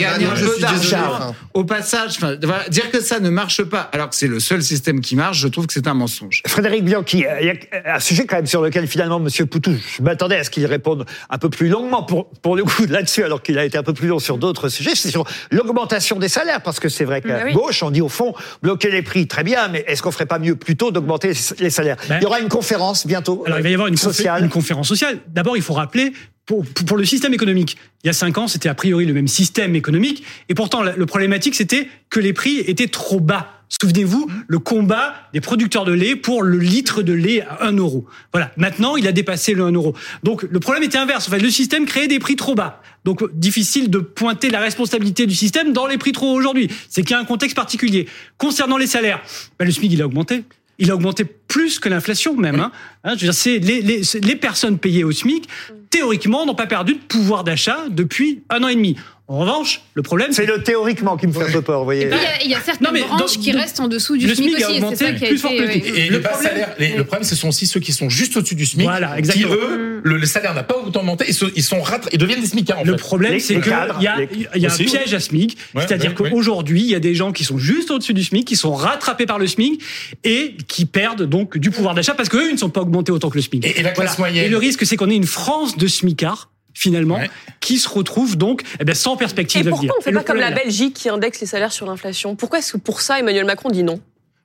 bah. 0.61 1.33
Au 1.53 1.63
passage, 1.63 2.19
voilà, 2.19 2.67
dire 2.69 2.91
que 2.91 3.01
ça 3.01 3.19
ne 3.19 3.29
marche 3.29 3.63
pas 3.63 3.89
alors 3.91 4.09
que 4.09 4.15
c'est 4.15 4.27
le 4.27 4.39
seul 4.39 4.63
système 4.63 5.01
qui 5.01 5.15
marche, 5.15 5.39
je 5.39 5.47
trouve 5.47 5.67
que 5.67 5.73
c'est 5.73 5.87
un 5.87 5.93
mensonge. 5.93 6.41
Frédéric 6.47 6.82
Bianchi, 6.83 7.25
euh, 7.25 7.39
il 7.41 7.47
y 7.47 7.49
a 7.87 7.95
un 7.95 7.99
sujet 7.99 8.25
quand 8.25 8.35
même 8.35 8.45
sur 8.45 8.61
lequel 8.61 8.87
finalement 8.87 9.19
Monsieur 9.19 9.45
Poutou, 9.45 9.75
je 9.97 10.01
m'attendais 10.03 10.37
à 10.37 10.43
ce 10.43 10.49
qu'il 10.49 10.65
réponde 10.65 11.05
un 11.29 11.37
peu 11.37 11.49
plus 11.49 11.67
longuement 11.69 12.03
pour, 12.03 12.29
pour 12.29 12.55
le 12.55 12.63
coup 12.63 12.85
là-dessus, 12.87 13.23
alors 13.23 13.41
qu'il 13.41 13.57
a 13.57 13.65
été 13.65 13.77
un 13.77 13.83
peu 13.83 13.93
plus 13.93 14.07
long 14.07 14.19
sur 14.19 14.37
d'autres 14.37 14.69
sujets, 14.69 14.95
c'est 14.95 15.09
sur 15.11 15.25
l'augmentation 15.51 16.17
des 16.19 16.29
salaires, 16.29 16.61
parce 16.61 16.79
que 16.79 16.89
c'est 16.89 17.05
vrai 17.05 17.21
qu'à 17.21 17.45
oui. 17.45 17.53
gauche, 17.53 17.81
on 17.83 17.91
dit 17.91 18.01
au 18.01 18.09
fond, 18.09 18.33
bloquer 18.61 18.91
les 18.91 19.01
prix, 19.01 19.27
très 19.27 19.43
bien, 19.43 19.67
mais 19.69 19.83
est-ce 19.87 20.01
qu'on 20.01 20.11
ferait 20.11 20.25
pas 20.25 20.39
mieux 20.39 20.55
plutôt 20.55 20.91
d'augmenter 20.91 21.33
les 21.59 21.69
salaires? 21.69 21.97
Ben- 22.09 22.17
Il 22.19 22.23
y 22.23 22.25
aura 22.25 22.39
une 22.39 22.49
conférence 22.49 23.07
bientôt 23.07 23.43
Alors, 23.45 23.59
il 23.59 23.63
va 23.63 23.69
y 23.69 23.73
avoir 23.73 23.87
une, 23.87 23.95
confé- 23.95 23.99
sociale. 24.13 24.43
une 24.43 24.49
conférence 24.49 24.87
sociale. 24.87 25.19
D'abord, 25.27 25.55
il 25.57 25.63
faut 25.63 25.73
rappeler, 25.73 26.13
pour, 26.45 26.65
pour 26.85 26.97
le 26.97 27.05
système 27.05 27.33
économique, 27.33 27.77
il 28.03 28.07
y 28.07 28.09
a 28.09 28.13
cinq 28.13 28.37
ans, 28.37 28.47
c'était 28.47 28.67
a 28.69 28.73
priori 28.75 29.05
le 29.05 29.13
même 29.13 29.27
système 29.29 29.75
économique, 29.75 30.23
et 30.49 30.53
pourtant, 30.55 30.83
la- 30.83 30.95
le 30.95 31.05
problématique, 31.05 31.55
c'était 31.55 31.87
que 32.09 32.19
les 32.19 32.33
prix 32.33 32.59
étaient 32.59 32.87
trop 32.87 33.19
bas. 33.19 33.49
Souvenez-vous, 33.81 34.29
le 34.47 34.59
combat 34.59 35.15
des 35.33 35.41
producteurs 35.41 35.83
de 35.83 35.91
lait 35.91 36.15
pour 36.15 36.43
le 36.43 36.59
litre 36.59 37.01
de 37.01 37.11
lait 37.11 37.41
à 37.41 37.65
1 37.65 37.73
euro. 37.73 38.05
Voilà. 38.31 38.51
Maintenant, 38.55 38.97
il 38.97 39.07
a 39.07 39.11
dépassé 39.11 39.55
le 39.55 39.63
1 39.63 39.71
euro. 39.71 39.95
Donc, 40.21 40.43
le 40.43 40.59
problème 40.59 40.83
était 40.83 40.99
inverse. 40.99 41.27
En 41.27 41.31
fait, 41.31 41.39
le 41.39 41.49
système 41.49 41.85
créait 41.85 42.07
des 42.07 42.19
prix 42.19 42.35
trop 42.35 42.53
bas. 42.53 42.81
Donc, 43.03 43.23
difficile 43.33 43.89
de 43.89 43.97
pointer 43.97 44.51
la 44.51 44.59
responsabilité 44.59 45.25
du 45.25 45.35
système 45.35 45.73
dans 45.73 45.87
les 45.87 45.97
prix 45.97 46.11
trop 46.11 46.31
hauts 46.31 46.37
aujourd'hui. 46.37 46.69
C'est 46.87 47.01
qu'il 47.01 47.11
y 47.11 47.13
a 47.15 47.19
un 47.19 47.25
contexte 47.25 47.55
particulier. 47.55 48.07
Concernant 48.37 48.77
les 48.77 48.87
salaires, 48.87 49.21
ben, 49.57 49.65
le 49.65 49.71
SMIC, 49.71 49.91
il 49.91 50.01
a 50.01 50.05
augmenté. 50.05 50.43
Il 50.77 50.91
a 50.91 50.95
augmenté 50.95 51.23
plus 51.25 51.79
que 51.79 51.89
l'inflation 51.89 52.35
même. 52.35 52.59
Hein. 52.59 52.71
Hein, 53.03 53.15
je 53.15 53.25
veux 53.25 53.31
dire, 53.31 53.33
c'est 53.33 53.57
les, 53.57 53.81
les, 53.81 54.01
les 54.21 54.35
personnes 54.35 54.77
payées 54.77 55.03
au 55.03 55.11
SMIC, 55.11 55.47
théoriquement, 55.89 56.45
n'ont 56.45 56.55
pas 56.55 56.67
perdu 56.67 56.93
de 56.93 56.99
pouvoir 56.99 57.43
d'achat 57.43 57.85
depuis 57.89 58.43
un 58.49 58.63
an 58.63 58.67
et 58.67 58.75
demi. 58.75 58.95
En 59.29 59.39
revanche, 59.39 59.81
le 59.93 60.01
problème, 60.03 60.33
C'est 60.33 60.45
le 60.45 60.61
théoriquement 60.63 61.15
qui 61.15 61.27
me 61.27 61.31
fait 61.31 61.43
un 61.43 61.51
peu 61.51 61.61
peur, 61.61 61.79
vous 61.79 61.85
voyez. 61.85 62.03
Il 62.03 62.09
y 62.09 62.13
a, 62.13 62.43
il 62.43 62.51
y 62.51 62.55
a 62.55 62.59
certaines 62.59 62.85
Non, 62.85 62.91
mais 62.93 63.01
branches 63.03 63.19
dans- 63.37 63.41
qui 63.41 63.51
dans- 63.53 63.59
restent 63.59 63.79
en 63.79 63.87
dessous 63.87 64.17
du 64.17 64.27
le 64.27 64.35
SMIC, 64.35 64.55
aussi. 64.57 64.81
C'est 64.89 64.95
ça 65.05 65.11
qui 65.13 65.23
a 65.23 65.27
plus 65.29 65.37
fort 65.37 65.51
que 65.51 65.61
le. 65.61 65.71
Et 65.97 66.09
Le 66.09 66.19
problème- 66.21 66.41
salaires, 66.43 66.75
les- 66.77 66.93
le 66.97 67.03
problème, 67.05 67.23
ce 67.23 67.33
sont 67.35 67.47
aussi 67.47 67.65
ceux 67.65 67.79
qui 67.79 67.93
sont 67.93 68.09
juste 68.09 68.35
au-dessus 68.35 68.55
du 68.55 68.65
SMIC. 68.65 68.85
Voilà, 68.85 69.13
qui 69.13 69.19
exactement. 69.19 69.53
eux, 69.53 70.01
le, 70.03 70.17
le 70.17 70.25
salaire 70.25 70.53
n'a 70.53 70.63
pas 70.63 70.75
autant 70.77 70.99
augmenté 70.99 71.29
et 71.29 71.31
se- 71.31 71.45
ils 71.55 71.63
sont 71.63 71.81
rat- 71.81 72.01
ils 72.11 72.17
deviennent 72.17 72.41
des 72.41 72.47
SMICards 72.47 72.79
en 72.79 72.83
Le 72.83 72.91
fait. 72.91 72.97
problème, 72.99 73.39
c'est 73.39 73.61
qu'il 73.61 73.71
y 73.71 73.73
a, 73.73 74.17
y 74.55 74.65
a 74.67 74.73
un 74.73 74.75
piège 74.77 75.13
à 75.13 75.19
SMIC. 75.21 75.57
Ouais, 75.73 75.83
C'est-à-dire 75.87 76.11
ouais, 76.17 76.21
ouais. 76.23 76.29
qu'aujourd'hui, 76.29 76.81
il 76.81 76.87
y 76.89 76.95
a 76.95 76.99
des 76.99 77.15
gens 77.15 77.31
qui 77.31 77.45
sont 77.45 77.57
juste 77.57 77.91
au-dessus 77.91 78.13
du 78.13 78.25
SMIC, 78.25 78.45
qui 78.45 78.57
sont 78.57 78.73
rattrapés 78.73 79.25
par 79.25 79.39
le 79.39 79.47
SMIC 79.47 79.81
et 80.25 80.57
qui 80.67 80.83
perdent 80.85 81.23
donc 81.23 81.57
du 81.57 81.71
pouvoir 81.71 81.95
d'achat 81.95 82.13
parce 82.13 82.27
qu'eux, 82.27 82.49
ils 82.49 82.53
ne 82.53 82.57
sont 82.59 82.69
pas 82.69 82.81
augmentés 82.81 83.13
autant 83.13 83.29
que 83.29 83.37
le 83.37 83.41
SMIC. 83.41 83.65
Et- 83.65 83.79
et 83.79 83.83
la 83.83 83.91
classe 83.91 84.17
moyenne 84.19 84.45
Et 84.45 84.49
le 84.49 84.57
risque, 84.57 84.85
c'est 84.85 84.97
qu'on 84.97 85.09
ait 85.09 85.15
une 85.15 85.23
France 85.23 85.77
de 85.77 85.87
SMICards 85.87 86.49
finalement, 86.73 87.15
Ouais. 87.15 87.29
qui 87.59 87.77
se 87.77 87.87
retrouve 87.89 88.37
donc 88.37 88.63
eh 88.79 88.83
ben, 88.83 88.95
sans 88.95 89.15
perspective 89.17 89.67
Et 89.67 89.69
pourquoi 89.69 89.89
on 89.95 89.99
ne 89.99 90.03
fait 90.03 90.11
pas 90.11 90.23
comme 90.23 90.37
la. 90.37 90.51
Belgique 90.51 90.93
qui 90.95 91.09
indexe 91.09 91.39
les 91.41 91.47
salaires 91.47 91.71
sur 91.71 91.85
l'inflation? 91.85 92.35
Pourquoi 92.35 92.59
est-ce 92.59 92.73
que 92.73 92.77
pour 92.77 93.01
ça 93.01 93.19
Emmanuel 93.19 93.45
Macron 93.45 93.69
dit 93.69 93.83
non? 93.83 93.99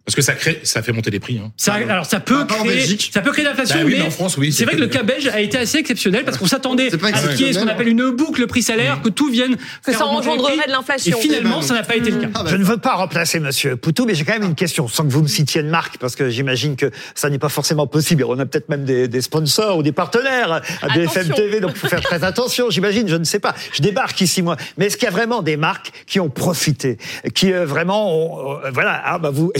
Parce 0.09 0.17
que 0.17 0.23
ça 0.23 0.33
crée, 0.33 0.59
ça 0.63 0.81
fait 0.81 0.93
monter 0.93 1.11
les 1.11 1.21
prix. 1.21 1.39
Hein. 1.39 1.53
Ça, 1.59 1.75
alors 1.75 2.07
ça 2.07 2.19
peut 2.19 2.47
créer, 2.47 2.67
Belgique. 2.67 3.11
ça 3.13 3.21
peut 3.21 3.31
créer 3.31 3.45
de 3.45 3.51
l'inflation, 3.51 3.77
Bah 3.77 3.83
oui, 3.85 3.93
mais 3.93 3.99
mais 3.99 4.07
en 4.07 4.11
France, 4.11 4.39
oui, 4.39 4.55
c'est 4.55 4.65
vrai 4.65 4.75
que 4.75 4.81
le 4.81 4.87
cas 4.87 5.03
belge 5.03 5.27
a 5.29 5.39
été 5.39 5.59
assez 5.59 5.77
exceptionnel 5.77 6.25
parce 6.25 6.39
qu'on 6.39 6.47
s'attendait 6.47 6.87
à 6.87 6.91
ce 7.21 7.37
qu'il 7.37 7.47
y 7.47 7.51
ait 7.51 7.53
ce 7.53 7.59
qu'on 7.59 7.69
appelle 7.69 7.89
une 7.89 8.09
boucle 8.13 8.47
prix-salaire, 8.47 9.03
que 9.03 9.11
tout 9.11 9.29
vienne 9.29 9.57
Que 9.85 9.91
faire 9.91 9.99
ça 9.99 10.07
engendrerait 10.07 10.57
prix. 10.57 10.67
de 10.67 10.73
l'inflation. 10.73 11.19
Et 11.19 11.21
finalement, 11.21 11.61
ça 11.61 11.75
n'a 11.75 11.83
pas 11.83 11.97
été 11.97 12.11
le 12.11 12.23
cas. 12.23 12.29
Ah 12.35 12.43
bah, 12.43 12.51
Je 12.51 12.57
ne 12.57 12.65
veux 12.65 12.79
pas 12.79 12.95
remplacer 12.95 13.39
Monsieur 13.39 13.77
Poutou, 13.77 14.07
mais 14.07 14.15
j'ai 14.15 14.25
quand 14.25 14.33
même 14.33 14.45
une 14.45 14.55
question, 14.55 14.89
sans 14.89 15.05
que 15.05 15.11
vous 15.13 15.21
me 15.21 15.29
citiez 15.29 15.63
de 15.63 15.69
marque, 15.69 15.99
parce 15.99 16.17
que 16.17 16.31
j'imagine 16.31 16.77
que 16.77 16.91
ça 17.15 17.29
n'est 17.29 17.39
pas 17.39 17.51
forcément 17.51 17.87
possible. 17.87 18.25
On 18.25 18.39
a 18.39 18.47
peut-être 18.47 18.71
même 18.71 18.85
des, 18.87 19.09
des 19.09 19.21
sponsors 19.21 19.77
ou 19.77 19.83
des 19.83 19.93
partenaires 19.93 20.63
à 20.81 20.89
BFM. 20.89 21.29
TV, 21.35 21.61
donc 21.61 21.73
il 21.75 21.79
faut 21.81 21.89
faire 21.89 22.01
très 22.01 22.25
attention, 22.25 22.71
j'imagine, 22.71 23.09
je 23.09 23.17
ne 23.17 23.25
sais 23.25 23.41
pas. 23.41 23.55
Je 23.75 23.83
débarque 23.83 24.19
ici, 24.23 24.41
moi. 24.41 24.57
Mais 24.79 24.87
est-ce 24.87 24.97
qu'il 24.97 25.05
y 25.05 25.09
a 25.09 25.13
vraiment 25.13 25.43
des 25.43 25.59
marques 25.59 25.93
qui 26.07 26.19
ont 26.19 26.31
profité, 26.31 26.97
qui 27.35 27.53
euh, 27.53 27.67
vraiment 27.67 28.15
ont... 28.15 28.59
euh, 28.65 28.71
voilà, 28.73 29.03
ah 29.05 29.19
bah 29.19 29.29
vous, 29.31 29.53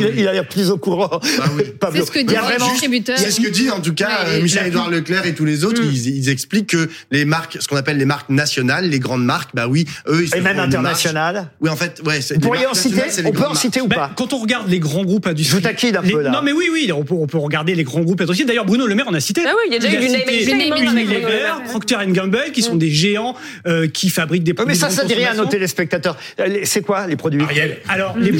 il, 0.00 0.06
oui. 0.06 0.12
il 0.18 0.28
a 0.28 0.32
l'air 0.32 0.46
plus 0.48 0.70
au 0.70 0.78
courant. 0.78 1.20
oui. 1.56 1.64
Pablo. 1.80 2.00
C'est 2.00 2.06
ce 2.06 2.10
que 2.12 2.18
Il 2.20 2.30
y 2.30 2.36
a. 2.36 2.42
C'est 3.16 3.30
ce 3.30 3.40
que 3.40 3.48
dit 3.48 3.70
en 3.70 3.80
tout 3.80 3.94
cas 3.94 4.24
Ouais, 4.24 4.38
euh, 4.38 4.42
Michel-Édouard 4.42 4.90
Leclerc 4.90 5.26
et 5.26 5.34
tous 5.34 5.44
les 5.44 5.64
autres. 5.64 5.82
Mm. 5.82 5.90
Ils, 5.92 6.16
ils 6.18 6.28
expliquent 6.28 6.68
que 6.70 6.88
les 7.10 7.24
marques, 7.24 7.58
ce 7.60 7.68
qu'on 7.68 7.76
appelle 7.76 7.98
les 7.98 8.04
marques 8.04 8.28
nationales, 8.30 8.88
les 8.88 8.98
grandes 8.98 9.24
marques, 9.24 9.50
bah 9.54 9.66
oui, 9.68 9.86
eux 10.08 10.22
ils 10.22 10.28
se 10.28 10.36
Et 10.36 10.40
même 10.40 10.56
font 10.56 10.64
une 10.64 10.70
marge. 10.70 10.74
international. 10.74 11.50
Oui, 11.60 11.70
en 11.70 11.76
fait, 11.76 12.00
ouais. 12.04 12.20
Vous 12.34 12.40
pourriez 12.40 12.66
en 12.66 12.74
citer 12.74 13.02
On 13.24 13.32
peut 13.32 13.46
en 13.46 13.54
citer 13.54 13.80
ou 13.80 13.86
Ben, 13.88 13.96
pas 13.96 14.10
quand 14.16 14.32
on 14.32 14.38
regarde 14.38 14.68
les 14.68 14.78
grands 14.80 15.04
groupes 15.04 15.26
industriels, 15.26 15.62
Je 15.62 15.68
vous 15.68 15.72
taquine 15.74 15.96
un 15.96 16.02
peu, 16.02 16.22
là. 16.22 16.30
Non, 16.30 16.40
mais 16.42 16.52
oui, 16.52 16.68
oui, 16.72 16.90
on 16.92 17.04
peut, 17.04 17.14
on 17.14 17.26
peut 17.26 17.38
regarder 17.38 17.74
les 17.74 17.84
grands 17.84 18.00
groupes 18.00 18.20
industriels. 18.20 18.48
D'ailleurs, 18.48 18.64
Bruno 18.66 18.86
Le 18.86 18.94
Maire 18.94 19.08
en 19.08 19.14
a 19.14 19.20
cité. 19.20 19.42
Ah 19.46 19.52
oui, 19.54 19.62
il 19.68 19.72
y 19.72 19.76
a 19.76 19.78
déjà 19.78 19.98
Unilever. 20.68 21.52
Procter 21.68 21.96
Gamble, 22.08 22.52
qui 22.52 22.62
sont 22.62 22.76
des 22.76 22.90
géants 22.90 23.34
euh, 23.66 23.86
qui 23.88 24.10
fabriquent 24.10 24.44
des 24.44 24.52
Oui, 24.52 24.56
produits. 24.56 24.74
mais 24.74 24.78
ça, 24.78 24.90
ça 24.90 25.04
dit 25.04 25.14
rien 25.14 25.32
à 25.32 25.34
nos 25.34 25.46
téléspectateurs. 25.46 26.16
Euh, 26.40 26.60
C'est 26.64 26.82
quoi 26.82 27.06
les 27.06 27.16
produits? 27.16 27.42
Ariel. 27.42 27.78
Alors, 27.88 28.16
les- 28.18 28.32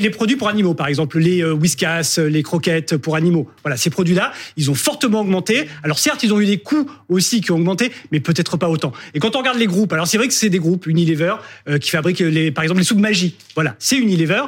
les 0.00 0.10
produits 0.10 0.36
pour 0.36 0.48
animaux, 0.48 0.74
par 0.74 0.86
exemple, 0.88 0.95
les 1.14 1.42
euh, 1.42 1.52
whiskas, 1.52 2.16
euh, 2.18 2.28
les 2.28 2.42
croquettes 2.42 2.96
pour 2.96 3.16
animaux, 3.16 3.48
voilà, 3.62 3.76
ces 3.76 3.90
produits-là, 3.90 4.32
ils 4.56 4.70
ont 4.70 4.74
fortement 4.74 5.20
augmenté. 5.20 5.68
Alors, 5.82 5.98
certes, 5.98 6.22
ils 6.22 6.32
ont 6.32 6.40
eu 6.40 6.46
des 6.46 6.58
coûts 6.58 6.90
aussi 7.08 7.40
qui 7.40 7.52
ont 7.52 7.56
augmenté, 7.56 7.92
mais 8.12 8.20
peut-être 8.20 8.56
pas 8.56 8.68
autant. 8.68 8.92
Et 9.14 9.18
quand 9.18 9.36
on 9.36 9.38
regarde 9.38 9.58
les 9.58 9.66
groupes, 9.66 9.92
alors 9.92 10.06
c'est 10.06 10.18
vrai 10.18 10.28
que 10.28 10.34
c'est 10.34 10.50
des 10.50 10.58
groupes 10.58 10.86
Unilever 10.86 11.34
euh, 11.68 11.78
qui 11.78 11.90
fabriquent, 11.90 12.20
les, 12.20 12.50
par 12.50 12.64
exemple, 12.64 12.80
les 12.80 12.86
soupes 12.86 12.98
magie. 12.98 13.36
Voilà, 13.54 13.76
c'est 13.78 13.96
Unilever. 13.96 14.42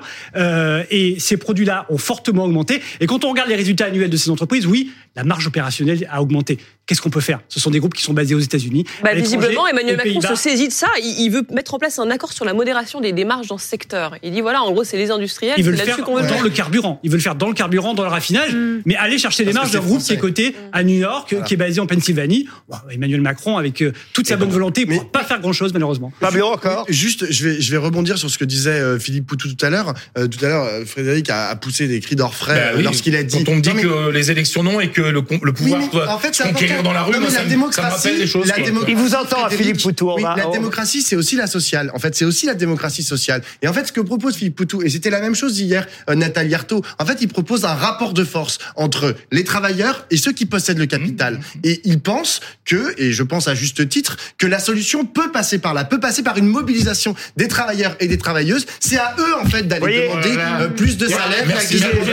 Et 0.91 1.17
ces 1.19 1.37
produits-là 1.37 1.87
ont 1.89 1.99
fortement 1.99 2.45
augmenté. 2.45 2.81
Et 3.01 3.07
quand 3.07 3.25
on 3.25 3.31
regarde 3.31 3.49
les 3.49 3.57
résultats 3.57 3.87
annuels 3.87 4.11
de 4.11 4.17
ces 4.17 4.31
entreprises, 4.31 4.67
oui, 4.67 4.91
la 5.19 5.25
marge 5.25 5.49
opérationnelle 5.49 6.07
a 6.13 6.23
augmenté. 6.23 6.59
Qu'est-ce 6.87 7.03
qu'on 7.03 7.11
peut 7.11 7.21
faire? 7.21 7.41
Ce 7.49 7.61
sont 7.61 7.71
des 7.71 7.81
groupes 7.81 7.93
qui 7.93 8.03
sont 8.03 8.15
basés 8.15 8.35
aux 8.35 8.41
États-Unis. 8.41 8.85
Bah, 9.03 9.13
visiblement, 9.15 9.67
Emmanuel 9.67 9.97
Macron 9.97 10.23
se 10.23 10.35
saisit 10.37 10.69
de 10.69 10.73
ça. 10.73 10.87
Il, 11.03 11.21
il 11.21 11.31
veut 11.31 11.43
mettre 11.53 11.75
en 11.75 11.79
place 11.79 11.99
un 11.99 12.11
accord 12.11 12.33
sur 12.33 12.47
la 12.47 12.55
modération 12.55 13.03
des 13.03 13.13
démarches 13.13 13.49
dans 13.49 13.59
ce 13.59 13.67
secteur. 13.67 14.17
Il 14.23 14.33
dit 14.33 14.41
voilà, 14.41 14.63
en 14.63 14.73
gros, 14.73 14.85
c'est 14.85 14.97
les 14.97 15.11
industriels, 15.11 15.57
Ils 15.59 15.65
veulent 15.65 15.75
le 15.75 15.81
faire 15.81 15.99
veut 15.99 16.05
dans 16.05 16.41
le 16.41 16.49
carburant. 16.49 16.99
Ils 17.03 17.11
veulent 17.11 17.19
le 17.19 17.23
faire 17.23 17.35
dans 17.35 17.49
le 17.49 17.55
carburant, 17.55 17.93
dans 17.93 18.05
le 18.05 18.09
raffinage, 18.09 18.57
mais 18.87 18.95
aller 18.95 19.19
chercher 19.19 19.45
Parce 19.45 19.57
marges 19.57 19.73
d'un 19.73 19.81
groupe 19.81 20.01
qui 20.01 20.15
est 20.15 20.19
coté 20.19 20.57
à 20.73 20.83
New 20.83 20.97
York, 20.97 21.35
qui 21.45 21.55
est 21.55 21.59
basé 21.59 21.81
en 21.81 21.87
Pennsylvanie. 21.87 22.49
Bon, 22.69 22.77
Emmanuel 22.91 23.21
Macron, 23.21 23.59
avec 23.59 23.83
euh, 23.83 23.93
toute 24.15 24.29
sa 24.29 24.37
bonne 24.37 24.51
volonté, 24.51 24.87
ne 24.87 24.95
pourra 24.95 25.13
pas 25.13 25.25
faire 25.25 25.41
grand-chose, 25.41 25.75
malheureusement. 25.75 26.13
Pablo 26.21 26.47
encore 26.47 26.87
Juste, 26.89 27.31
je 27.31 27.49
vais, 27.49 27.61
je 27.61 27.71
vais 27.71 27.77
rebondir 27.77 28.17
sur 28.17 28.31
ce 28.31 28.39
que 28.39 28.45
disait 28.45 28.71
euh, 28.71 28.99
Philippe 28.99 29.27
Poutou 29.27 29.53
tout 29.53 29.67
à 29.67 29.69
l'heure. 29.69 29.95
Euh, 30.17 30.29
tout 30.29 30.43
à 30.45 30.49
l'heure, 30.49 30.87
Frédéric 30.87 31.29
a, 31.29 31.55
poussé 31.57 31.89
des 31.89 32.01
cris 32.01 32.17
d'orfraie 32.17 32.71
Bah 32.71 32.77
oui. 32.77 32.83
lorsqu'il 32.85 33.17
a 33.17 33.23
dit. 33.23 33.45
Quand 33.45 33.53
on 33.53 33.57
me 33.57 33.61
dit 33.61 33.75
que 33.75 34.11
les 34.11 34.31
élections 34.31 34.63
non 34.63 34.81
et 34.81 34.89
que 34.89 35.03
le, 35.13 35.21
le 35.21 35.39
Oui, 35.41 35.53
pouvoir 35.53 35.89
doit 35.91 36.09
en 36.11 36.19
fait, 36.19 36.37
conquérir 36.43 36.83
dans 36.83 36.93
la 36.93 37.03
rue, 37.03 37.13
Non, 37.13 37.21
moi, 37.21 37.31
ça, 37.31 37.39
la 37.39 37.45
me- 37.45 37.49
ça 37.49 37.49
me 37.49 37.51
démocratie, 37.51 37.97
rappelle 38.09 38.19
des 38.19 38.27
choses. 38.27 38.47
démocratie- 38.53 38.85
Il 38.89 38.97
vous 38.97 39.15
entend, 39.15 39.37
Frédéric, 39.47 39.57
Philippe 39.59 39.83
Poutou. 39.83 40.11
on 40.11 40.15
Oui, 40.17 40.23
va- 40.23 40.37
la 40.37 40.47
démocratie, 40.51 41.03
c'est 41.03 41.17
aussi 41.17 41.37
la 41.37 41.47
sociale. 41.47 41.91
En 41.95 41.99
fait, 41.99 42.15
c'est 42.15 42.25
aussi 42.25 42.47
la 42.47 42.55
démocratie 42.55 43.03
sociale. 43.03 43.43
Et 43.63 43.69
en 43.69 43.73
fait, 43.73 43.87
ce 43.87 43.93
que 43.93 44.01
propose 44.01 44.37
Philippe 44.37 44.57
Poutou, 44.57 44.83
et 44.83 44.89
c'était 44.91 45.11
la 45.11 45.21
même 45.21 45.35
chose 45.35 45.59
hier, 45.61 45.87
euh, 46.11 46.15
Nathalie 46.15 46.55
Arthaud, 46.55 46.83
en 46.99 47.05
fait, 47.07 47.19
il 47.21 47.29
propose 47.29 47.65
un 47.65 47.75
rapport 47.75 48.13
de 48.13 48.25
force 48.25 48.59
entre 48.77 49.15
les 49.33 49.45
travailleurs 49.45 50.07
et 50.11 50.17
ceux 50.17 50.33
qui 50.33 50.47
possèdent 50.47 50.79
le 50.79 50.87
capital. 50.87 51.35
Mmh. 51.35 51.59
Et 51.65 51.81
il 51.85 52.01
pense 52.01 52.41
que, 52.65 52.95
et 53.01 53.13
je 53.13 53.23
pense 53.23 53.49
à 53.49 53.55
juste 53.55 53.89
titre, 53.89 54.17
que 54.39 54.47
la 54.47 54.59
solution 54.59 55.05
peut 55.05 55.31
passer 55.33 55.59
par 55.59 55.75
là, 55.75 55.85
peut 55.85 56.01
passer 56.01 56.23
par 56.23 56.37
une 56.39 56.47
mobilisation 56.47 57.15
des 57.37 57.49
travailleurs 57.49 57.97
et 58.01 58.07
des 58.09 58.19
travailleuses. 58.19 58.67
C'est 58.81 58.97
à 58.99 59.15
eux, 59.19 59.35
en 59.43 59.47
fait, 59.49 59.63
d'aller 59.69 60.09
demander 60.09 60.31
voilà. 60.33 60.61
euh, 60.63 60.69
plus 60.69 60.97
de 60.97 61.07
salaire, 61.09 61.45
Merci, 61.47 61.83
avec 61.83 62.05
des 62.05 62.11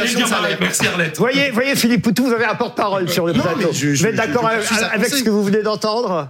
merci, 0.66 0.86
Arlette. 0.88 1.18
Voyez, 1.18 1.52
voyez 1.52 1.76
Philippe 1.76 2.02
Poutou, 2.02 2.26
vous 2.26 2.34
avez 2.34 2.46
un 2.46 2.56
sur 3.08 3.26
le 3.26 3.34
plateau. 3.34 3.72
je- 3.72 3.90
vous 3.90 3.96
je- 3.96 4.08
êtes 4.08 4.16
d'accord 4.16 4.48
avec, 4.48 4.64
ce 5.10 5.24
que 5.24 5.30
vous 5.30 5.44
venez 5.44 5.62
d'entendre? 5.64 6.30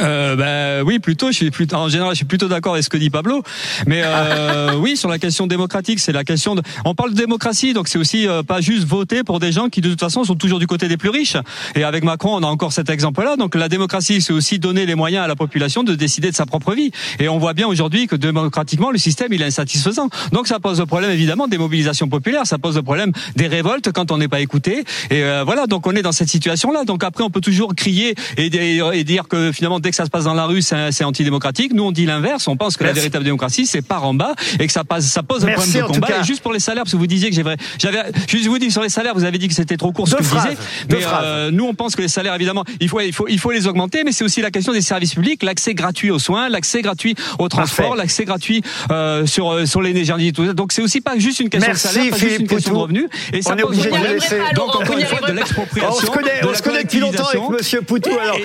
Euh, 0.00 0.36
bah, 0.36 0.84
oui, 0.86 0.98
plutôt. 0.98 1.28
Je 1.30 1.36
suis 1.36 1.50
plutôt, 1.50 1.76
en 1.76 1.88
général, 1.88 2.12
je 2.12 2.16
suis 2.18 2.24
plutôt 2.24 2.48
d'accord 2.48 2.72
avec 2.74 2.84
ce 2.84 2.88
que 2.88 2.96
dit 2.96 3.10
Pablo. 3.10 3.42
Mais 3.86 4.02
euh, 4.04 4.74
oui, 4.78 4.96
sur 4.96 5.08
la 5.08 5.18
question 5.18 5.46
démocratique, 5.46 5.98
c'est 6.00 6.12
la 6.12 6.24
question. 6.24 6.54
De, 6.54 6.62
on 6.84 6.94
parle 6.94 7.10
de 7.12 7.16
démocratie, 7.16 7.72
donc 7.72 7.88
c'est 7.88 7.98
aussi 7.98 8.26
euh, 8.28 8.42
pas 8.42 8.60
juste 8.60 8.84
voter 8.86 9.24
pour 9.24 9.40
des 9.40 9.52
gens 9.52 9.68
qui 9.68 9.80
de 9.80 9.88
toute 9.90 10.00
façon 10.00 10.24
sont 10.24 10.34
toujours 10.34 10.58
du 10.58 10.66
côté 10.66 10.88
des 10.88 10.96
plus 10.96 11.08
riches. 11.10 11.36
Et 11.74 11.84
avec 11.84 12.04
Macron, 12.04 12.36
on 12.36 12.42
a 12.42 12.46
encore 12.46 12.72
cet 12.72 12.90
exemple-là. 12.90 13.36
Donc 13.36 13.54
la 13.54 13.68
démocratie, 13.68 14.20
c'est 14.20 14.32
aussi 14.32 14.58
donner 14.58 14.86
les 14.86 14.94
moyens 14.94 15.24
à 15.24 15.28
la 15.28 15.36
population 15.36 15.82
de 15.84 15.94
décider 15.94 16.30
de 16.30 16.36
sa 16.36 16.46
propre 16.46 16.74
vie. 16.74 16.90
Et 17.18 17.28
on 17.28 17.38
voit 17.38 17.54
bien 17.54 17.66
aujourd'hui 17.66 18.06
que 18.06 18.16
démocratiquement, 18.16 18.90
le 18.90 18.98
système 18.98 19.32
il 19.32 19.42
est 19.42 19.46
insatisfaisant. 19.46 20.08
Donc 20.32 20.46
ça 20.46 20.60
pose 20.60 20.78
le 20.80 20.86
problème 20.86 21.10
évidemment 21.10 21.48
des 21.48 21.58
mobilisations 21.58 22.08
populaires, 22.08 22.46
ça 22.46 22.58
pose 22.58 22.76
le 22.76 22.82
problème 22.82 23.12
des 23.36 23.46
révoltes 23.46 23.92
quand 23.92 24.10
on 24.12 24.18
n'est 24.18 24.28
pas 24.28 24.40
écouté. 24.40 24.84
Et 25.10 25.22
euh, 25.24 25.44
voilà, 25.44 25.66
donc 25.66 25.86
on 25.86 25.92
est 25.92 26.02
dans 26.02 26.12
cette 26.12 26.28
situation-là. 26.28 26.84
Donc 26.84 27.04
après, 27.04 27.24
on 27.24 27.30
peut 27.30 27.40
toujours 27.40 27.74
crier 27.74 28.14
et, 28.36 28.46
et- 28.46 28.80
et 28.92 29.04
dire 29.04 29.28
que 29.28 29.52
finalement 29.52 29.80
dès 29.88 29.92
que 29.92 29.96
ça 29.96 30.04
se 30.04 30.10
passe 30.10 30.24
dans 30.24 30.34
la 30.34 30.44
rue, 30.44 30.60
c'est 30.60 31.02
antidémocratique. 31.04 31.72
Nous, 31.72 31.82
on 31.82 31.92
dit 31.92 32.04
l'inverse. 32.04 32.46
On 32.46 32.56
pense 32.58 32.76
que 32.76 32.84
la 32.84 32.92
véritable 32.92 33.24
démocratie, 33.24 33.64
c'est 33.64 33.80
par 33.80 34.04
en 34.04 34.12
bas 34.12 34.34
et 34.60 34.66
que 34.66 34.72
ça 34.72 34.84
passe, 34.84 35.06
ça 35.06 35.22
pose 35.22 35.44
un 35.44 35.46
Merci, 35.46 35.78
problème 35.78 36.00
de 36.00 36.06
combat. 36.06 36.20
Et 36.20 36.24
juste 36.26 36.42
pour 36.42 36.52
les 36.52 36.60
salaires, 36.60 36.82
parce 36.84 36.92
que 36.92 36.98
vous 36.98 37.06
disiez 37.06 37.30
que 37.30 37.34
j'avais, 37.36 37.56
j'avais, 37.78 38.02
je 38.28 38.48
vous 38.50 38.58
dis 38.58 38.70
sur 38.70 38.82
les 38.82 38.90
salaires, 38.90 39.14
vous 39.14 39.24
avez 39.24 39.38
dit 39.38 39.48
que 39.48 39.54
c'était 39.54 39.78
trop 39.78 39.90
court 39.92 40.06
ce 40.06 40.12
Deux 40.12 40.18
que 40.18 40.24
phrases, 40.24 40.50
disais. 40.50 40.56
deux 40.88 40.96
Mais 40.96 41.02
phrases. 41.02 41.22
euh, 41.24 41.50
nous, 41.50 41.64
on 41.64 41.72
pense 41.74 41.96
que 41.96 42.02
les 42.02 42.08
salaires, 42.08 42.34
évidemment, 42.34 42.64
il 42.80 42.88
faut, 42.90 43.00
il 43.00 43.14
faut, 43.14 43.26
il 43.28 43.38
faut 43.38 43.50
les 43.50 43.66
augmenter, 43.66 44.04
mais 44.04 44.12
c'est 44.12 44.24
aussi 44.24 44.42
la 44.42 44.50
question 44.50 44.72
des 44.74 44.82
services 44.82 45.14
publics, 45.14 45.42
l'accès 45.42 45.72
gratuit 45.72 46.10
aux 46.10 46.18
soins, 46.18 46.50
l'accès 46.50 46.82
gratuit 46.82 47.14
au 47.38 47.48
transport, 47.48 47.86
Parfait. 47.86 48.02
l'accès 48.02 48.24
gratuit 48.26 48.62
euh, 48.90 49.24
sur 49.24 49.50
euh, 49.50 49.64
sur 49.64 49.80
l'énergie, 49.80 50.32
tout 50.34 50.44
ça. 50.44 50.52
Donc 50.52 50.72
c'est 50.72 50.82
aussi 50.82 51.00
pas 51.00 51.16
juste 51.18 51.40
une 51.40 51.48
question 51.48 51.70
Merci, 51.70 51.86
de 51.88 51.92
salaire, 51.94 52.10
pas 52.10 52.16
juste 52.18 52.38
une 52.40 52.46
question 52.46 52.72
Poutou. 52.72 52.92
de 52.92 52.98
revenus. 53.00 53.08
Et 53.32 53.40
ça 53.40 53.52
On 53.54 53.56
est 53.56 53.62
pose 53.62 53.70
obligé 53.70 53.84
de 53.88 53.94
problème. 53.94 54.14
laisser- 54.16 54.36
Donc 54.38 54.56
Laurent, 54.56 54.68
encore 54.68 54.82
vous 54.84 54.94
n'y 54.94 55.00
une 55.00 55.06
fois, 55.06 55.28
de 55.28 55.32
l'expropriation. 55.32 55.90
On 55.90 56.00
se 56.00 56.06
connaît, 56.10 56.40
on 56.44 56.54
se 56.54 56.62
connaît 56.62 56.82
depuis 56.84 57.00
longtemps 57.00 57.26
avec. 57.28 57.50
Monsieur 57.50 57.80
Poutou. 57.82 58.10
Alors, 58.10 58.38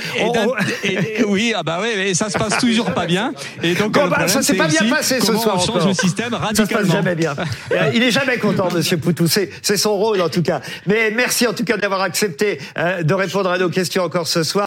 Oui, 1.33 1.53
ah 1.55 1.63
bah 1.63 1.79
oui, 1.81 1.89
mais 1.97 2.13
ça 2.13 2.29
se 2.29 2.37
passe 2.37 2.57
toujours 2.59 2.91
pas 2.93 3.05
bien. 3.05 3.33
Et 3.63 3.73
donc, 3.73 3.91
Bon, 3.93 4.01
bah, 4.01 4.07
problème, 4.09 4.27
ça 4.27 4.41
s'est 4.41 4.53
pas 4.53 4.67
bien 4.67 4.87
passé 4.89 5.19
ce 5.19 5.33
soir 5.33 5.55
on 5.55 5.59
change 5.59 5.69
encore. 5.77 5.87
le 5.87 5.93
système 5.93 6.31
Ça 6.31 6.37
se 6.37 6.41
passe 6.41 6.59
radicalement. 6.59 6.93
jamais 6.93 7.15
bien. 7.15 7.33
Euh, 7.71 7.91
Il 7.93 8.03
est 8.03 8.11
jamais 8.11 8.37
content, 8.37 8.69
Monsieur 8.71 8.97
Poutou. 8.97 9.27
C'est 9.27 9.49
c'est 9.61 9.77
son 9.77 9.95
rôle 9.95 10.21
en 10.21 10.29
tout 10.29 10.43
cas. 10.43 10.61
Mais 10.85 11.11
merci 11.11 11.47
en 11.47 11.53
tout 11.53 11.63
cas 11.63 11.77
d'avoir 11.77 12.01
accepté 12.01 12.59
euh, 12.77 13.01
de 13.03 13.13
répondre 13.13 13.49
à 13.49 13.57
nos 13.57 13.69
questions 13.69 14.03
encore 14.03 14.27
ce 14.27 14.43
soir. 14.43 14.53